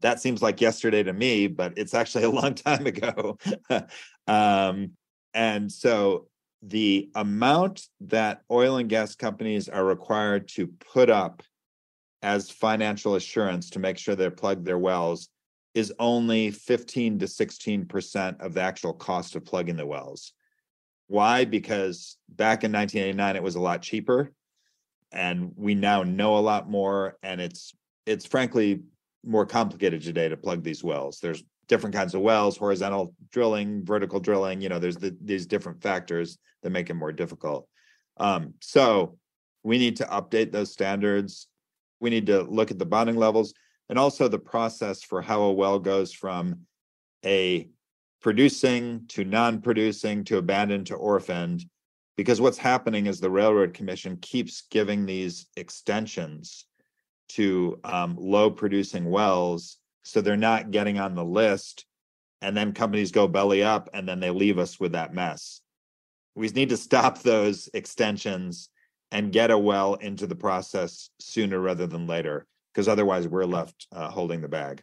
[0.00, 3.38] That seems like yesterday to me, but it's actually a long time ago.
[4.26, 4.92] um,
[5.34, 6.28] and so
[6.62, 11.42] the amount that oil and gas companies are required to put up
[12.22, 15.28] as financial assurance to make sure they plug their wells
[15.74, 20.32] is only 15 to 16% of the actual cost of plugging the wells.
[21.06, 21.44] Why?
[21.44, 24.32] Because back in 1989 it was a lot cheaper
[25.12, 27.72] and we now know a lot more and it's
[28.04, 28.82] it's frankly
[29.24, 31.18] more complicated today to plug these wells.
[31.20, 34.60] There's different kinds of wells, horizontal drilling, vertical drilling.
[34.60, 37.68] You know, there's the, these different factors that make it more difficult.
[38.16, 39.18] Um, so
[39.62, 41.46] we need to update those standards.
[42.00, 43.54] We need to look at the bonding levels
[43.88, 46.60] and also the process for how a well goes from
[47.24, 47.68] a
[48.20, 51.64] producing to non-producing to abandoned to orphaned
[52.16, 56.66] because what's happening is the railroad commission keeps giving these extensions
[57.28, 59.78] to um, low producing wells
[60.08, 61.84] so they're not getting on the list
[62.40, 65.60] and then companies go belly up and then they leave us with that mess
[66.34, 68.70] we need to stop those extensions
[69.10, 73.86] and get a well into the process sooner rather than later because otherwise we're left
[73.92, 74.82] uh, holding the bag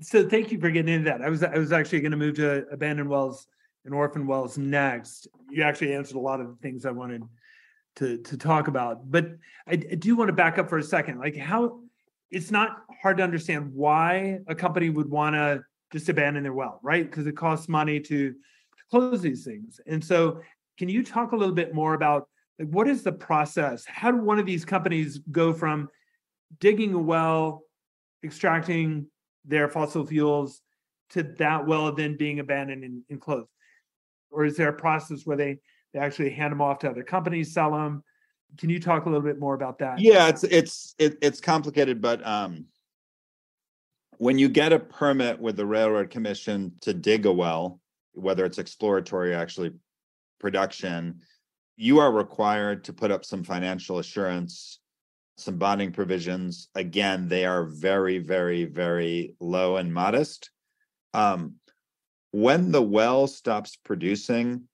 [0.00, 2.34] so thank you for getting into that i was i was actually going to move
[2.34, 3.46] to abandoned wells
[3.84, 7.22] and orphan wells next you actually answered a lot of the things i wanted
[7.98, 9.10] to to talk about.
[9.10, 11.18] But I, I do want to back up for a second.
[11.18, 11.80] Like how
[12.30, 16.80] it's not hard to understand why a company would want to just abandon their well,
[16.82, 17.08] right?
[17.08, 18.34] Because it costs money to, to
[18.90, 19.80] close these things.
[19.86, 20.40] And so,
[20.78, 22.28] can you talk a little bit more about
[22.58, 23.84] like what is the process?
[23.86, 25.88] How do one of these companies go from
[26.60, 27.62] digging a well,
[28.24, 29.06] extracting
[29.44, 30.60] their fossil fuels,
[31.10, 33.48] to that well then being abandoned and, and closed?
[34.30, 35.58] Or is there a process where they
[35.92, 38.02] they actually hand them off to other companies, sell them.
[38.56, 39.98] Can you talk a little bit more about that?
[39.98, 42.66] Yeah, it's it's it, it's complicated, but um,
[44.18, 47.80] when you get a permit with the railroad commission to dig a well,
[48.12, 49.72] whether it's exploratory or actually
[50.40, 51.20] production,
[51.76, 54.80] you are required to put up some financial assurance,
[55.36, 56.68] some bonding provisions.
[56.74, 60.50] Again, they are very, very, very low and modest.
[61.14, 61.54] Um,
[62.32, 64.68] when the well stops producing,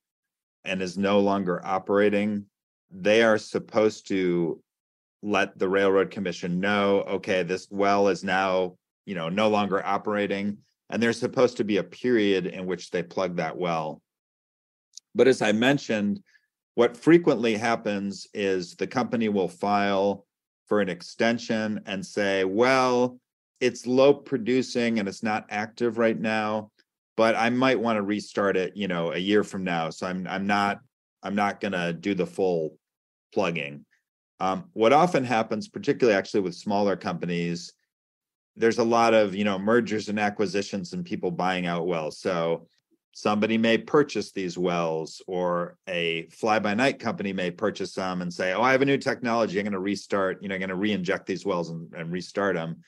[0.65, 2.47] and is no longer operating,
[2.91, 4.63] they are supposed to
[5.23, 8.77] let the railroad commission know, okay, this well is now,
[9.07, 10.59] you know, no longer operating.
[10.91, 14.03] And there's supposed to be a period in which they plug that well.
[15.15, 16.21] But as I mentioned,
[16.75, 20.27] what frequently happens is the company will file
[20.67, 23.19] for an extension and say, well,
[23.61, 26.71] it's low producing and it's not active right now
[27.17, 29.91] but I might want to restart it, you know, a year from now.
[29.91, 30.81] So I'm I'm not
[31.23, 32.77] I'm not gonna do the full
[33.33, 33.85] plugging.
[34.41, 37.73] Um, what often happens, particularly actually with smaller companies,
[38.57, 42.19] there's a lot of you know mergers and acquisitions and people buying out wells.
[42.19, 42.69] So
[43.13, 48.63] somebody may purchase these wells, or a fly-by-night company may purchase them and say, "Oh,
[48.63, 49.59] I have a new technology.
[49.59, 50.43] I'm going to restart.
[50.43, 52.83] You know, I'm going to re-inject these wells and, and restart them."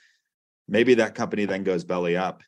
[0.69, 2.43] Maybe that company then goes belly up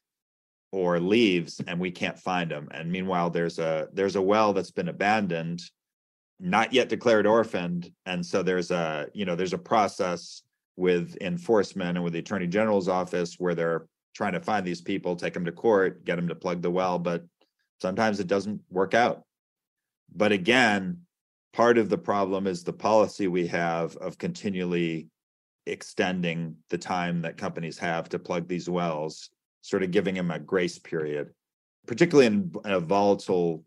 [0.71, 4.71] or leaves and we can't find them and meanwhile there's a there's a well that's
[4.71, 5.63] been abandoned
[6.41, 10.43] not yet declared orphaned and so there's a you know there's a process
[10.79, 15.17] with enforcement and with the attorney general's office where they're trying to find these people
[15.17, 17.25] take them to court get them to plug the well but
[17.81, 19.23] sometimes it doesn't work out
[20.15, 20.99] but again
[21.53, 25.09] part of the problem is the policy we have of continually
[25.67, 29.31] extending the time that companies have to plug these wells
[29.63, 31.31] sort of giving them a grace period,
[31.87, 33.65] particularly in a volatile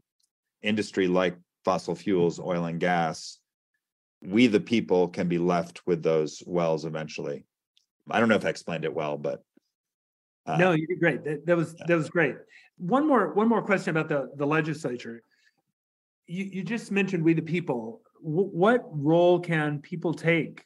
[0.62, 3.38] industry like fossil fuels, oil and gas.
[4.22, 7.46] We, the people, can be left with those wells eventually.
[8.10, 9.44] I don't know if I explained it well, but
[10.46, 11.24] uh, no, you did great.
[11.24, 12.36] That, that was that was great.
[12.78, 15.24] One more one more question about the the legislature.
[16.28, 18.02] You you just mentioned we the people.
[18.24, 20.66] W- what role can people take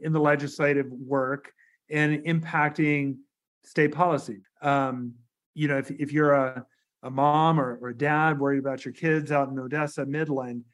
[0.00, 1.52] in the legislative work
[1.90, 3.16] and impacting
[3.64, 4.40] state policy.
[4.60, 5.14] Um,
[5.54, 6.66] you know, if, if you're a,
[7.02, 10.64] a mom or, or a dad worried about your kids out in Odessa, Midland,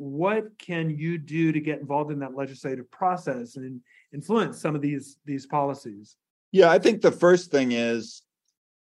[0.00, 3.80] what can you do to get involved in that legislative process and
[4.14, 6.16] influence some of these these policies?
[6.52, 8.22] Yeah, I think the first thing is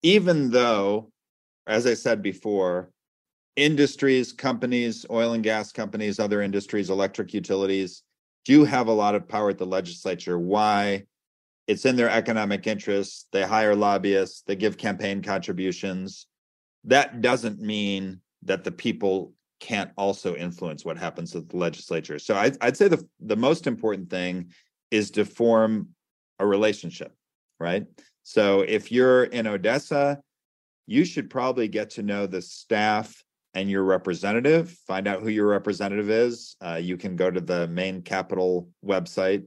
[0.02, 1.10] even though,
[1.66, 2.90] as I said before,
[3.56, 8.04] industries, companies, oil and gas companies, other industries, electric utilities
[8.44, 10.38] do have a lot of power at the legislature.
[10.38, 11.04] Why?
[11.68, 13.26] it's in their economic interests.
[13.30, 16.26] They hire lobbyists, they give campaign contributions.
[16.84, 22.18] That doesn't mean that the people can't also influence what happens at the legislature.
[22.18, 24.52] So I'd, I'd say the, the most important thing
[24.90, 25.88] is to form
[26.38, 27.12] a relationship,
[27.58, 27.86] right?
[28.22, 30.20] So if you're in Odessa,
[30.86, 33.22] you should probably get to know the staff
[33.54, 36.56] and your representative, find out who your representative is.
[36.60, 39.44] Uh, you can go to the main capital website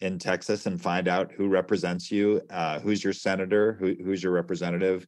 [0.00, 4.32] in Texas and find out who represents you, uh, who's your senator, who, who's your
[4.32, 5.06] representative.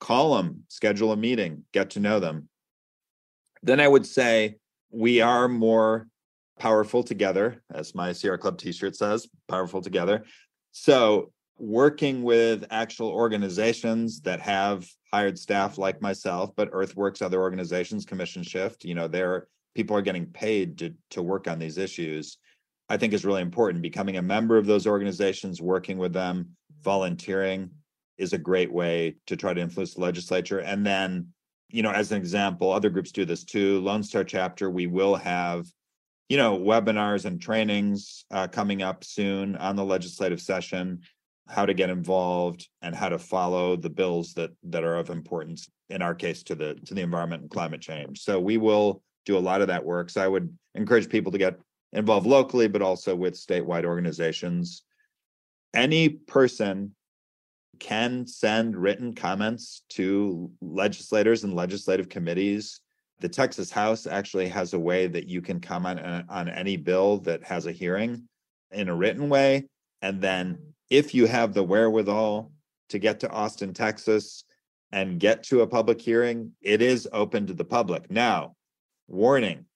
[0.00, 2.48] Call them, schedule a meeting, get to know them.
[3.66, 4.56] Then I would say
[4.90, 6.08] we are more
[6.58, 10.24] powerful together, as my Sierra Club T-shirt says, "Powerful together."
[10.72, 18.04] So working with actual organizations that have hired staff like myself, but Earthworks, other organizations,
[18.04, 22.38] Commission Shift, you know, they're people are getting paid to to work on these issues.
[22.88, 23.82] I think is really important.
[23.82, 27.70] Becoming a member of those organizations, working with them, volunteering
[28.16, 30.60] is a great way to try to influence the legislature.
[30.60, 31.32] And then,
[31.76, 33.80] you know, as an example, other groups do this too.
[33.80, 35.66] Lone Star chapter, we will have,
[36.30, 41.02] you know, webinars and trainings uh, coming up soon on the legislative session
[41.48, 45.68] how to get involved and how to follow the bills that that are of importance
[45.90, 49.38] in our case to the to the environment and climate change so we will do
[49.38, 51.56] a lot of that work so i would encourage people to get
[51.92, 54.82] involved locally but also with statewide organizations
[55.72, 56.92] any person
[57.78, 62.80] can send written comments to legislators and legislative committees
[63.20, 67.18] the texas house actually has a way that you can comment on, on any bill
[67.18, 68.28] that has a hearing
[68.72, 69.66] in a written way
[70.02, 70.58] and then
[70.90, 72.52] if you have the wherewithal
[72.90, 74.44] to get to Austin, Texas,
[74.92, 78.10] and get to a public hearing, it is open to the public.
[78.10, 78.54] Now,
[79.08, 79.66] warning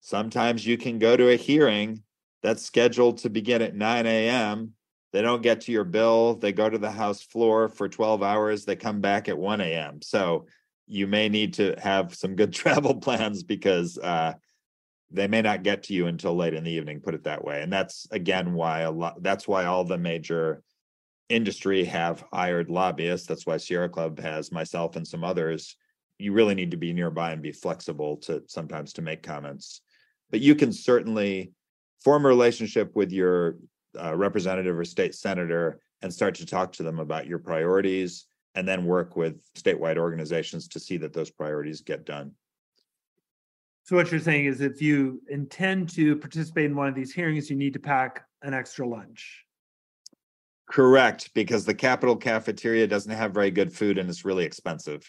[0.00, 2.02] sometimes you can go to a hearing
[2.42, 4.72] that's scheduled to begin at 9 a.m.
[5.16, 6.34] They don't get to your bill.
[6.34, 8.66] They go to the House floor for 12 hours.
[8.66, 10.02] They come back at 1 a.m.
[10.02, 10.44] So
[10.86, 14.34] you may need to have some good travel plans because uh,
[15.10, 17.62] they may not get to you until late in the evening put it that way
[17.62, 20.62] and that's again why a lot that's why all the major
[21.30, 25.76] industry have hired lobbyists that's why sierra club has myself and some others
[26.18, 29.80] you really need to be nearby and be flexible to sometimes to make comments
[30.30, 31.52] but you can certainly
[32.02, 33.56] form a relationship with your
[34.02, 38.66] uh, representative or state senator and start to talk to them about your priorities and
[38.66, 42.32] then work with statewide organizations to see that those priorities get done
[43.86, 47.48] so what you're saying is if you intend to participate in one of these hearings,
[47.48, 49.44] you need to pack an extra lunch.
[50.68, 55.08] Correct, because the Capitol cafeteria doesn't have very good food and it's really expensive.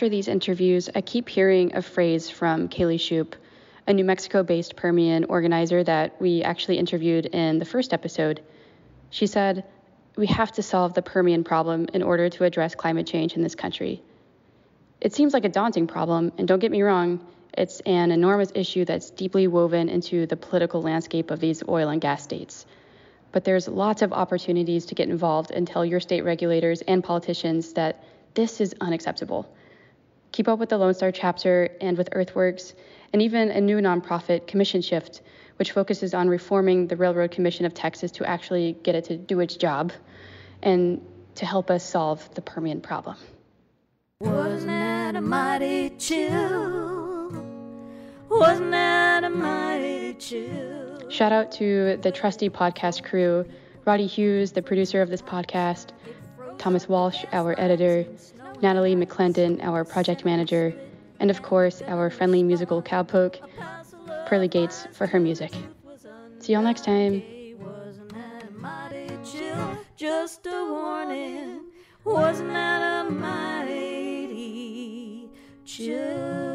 [0.00, 3.34] After these interviews, I keep hearing a phrase from Kayley Shoup
[3.86, 8.40] a New Mexico based Permian organizer that we actually interviewed in the first episode.
[9.10, 9.64] She said,
[10.16, 13.54] We have to solve the Permian problem in order to address climate change in this
[13.54, 14.02] country.
[15.02, 17.20] It seems like a daunting problem, and don't get me wrong,
[17.52, 22.00] it's an enormous issue that's deeply woven into the political landscape of these oil and
[22.00, 22.64] gas states.
[23.32, 27.74] But there's lots of opportunities to get involved and tell your state regulators and politicians
[27.74, 29.46] that this is unacceptable.
[30.32, 32.74] Keep up with the Lone Star chapter and with Earthworks
[33.12, 35.22] and even a new nonprofit, Commission Shift,
[35.56, 39.40] which focuses on reforming the Railroad Commission of Texas to actually get it to do
[39.40, 39.92] its job
[40.62, 41.04] and
[41.34, 43.16] to help us solve the Permian problem.
[44.20, 47.30] Wasn't that a mighty chill?
[48.28, 51.10] Wasn't that a mighty chill?
[51.10, 53.44] Shout out to the trusty podcast crew
[53.84, 55.88] Roddy Hughes, the producer of this podcast,
[56.58, 58.04] Thomas Walsh, our editor,
[58.62, 60.74] Natalie McClendon, our project manager,
[61.18, 63.38] and of course, our friendly musical cowpoke,
[64.26, 65.52] Pearly Gates, for her music.
[66.38, 67.22] See y'all next time.
[69.96, 71.60] Just a warning,
[72.04, 74.08] wasn't that a mighty
[75.66, 76.49] chill?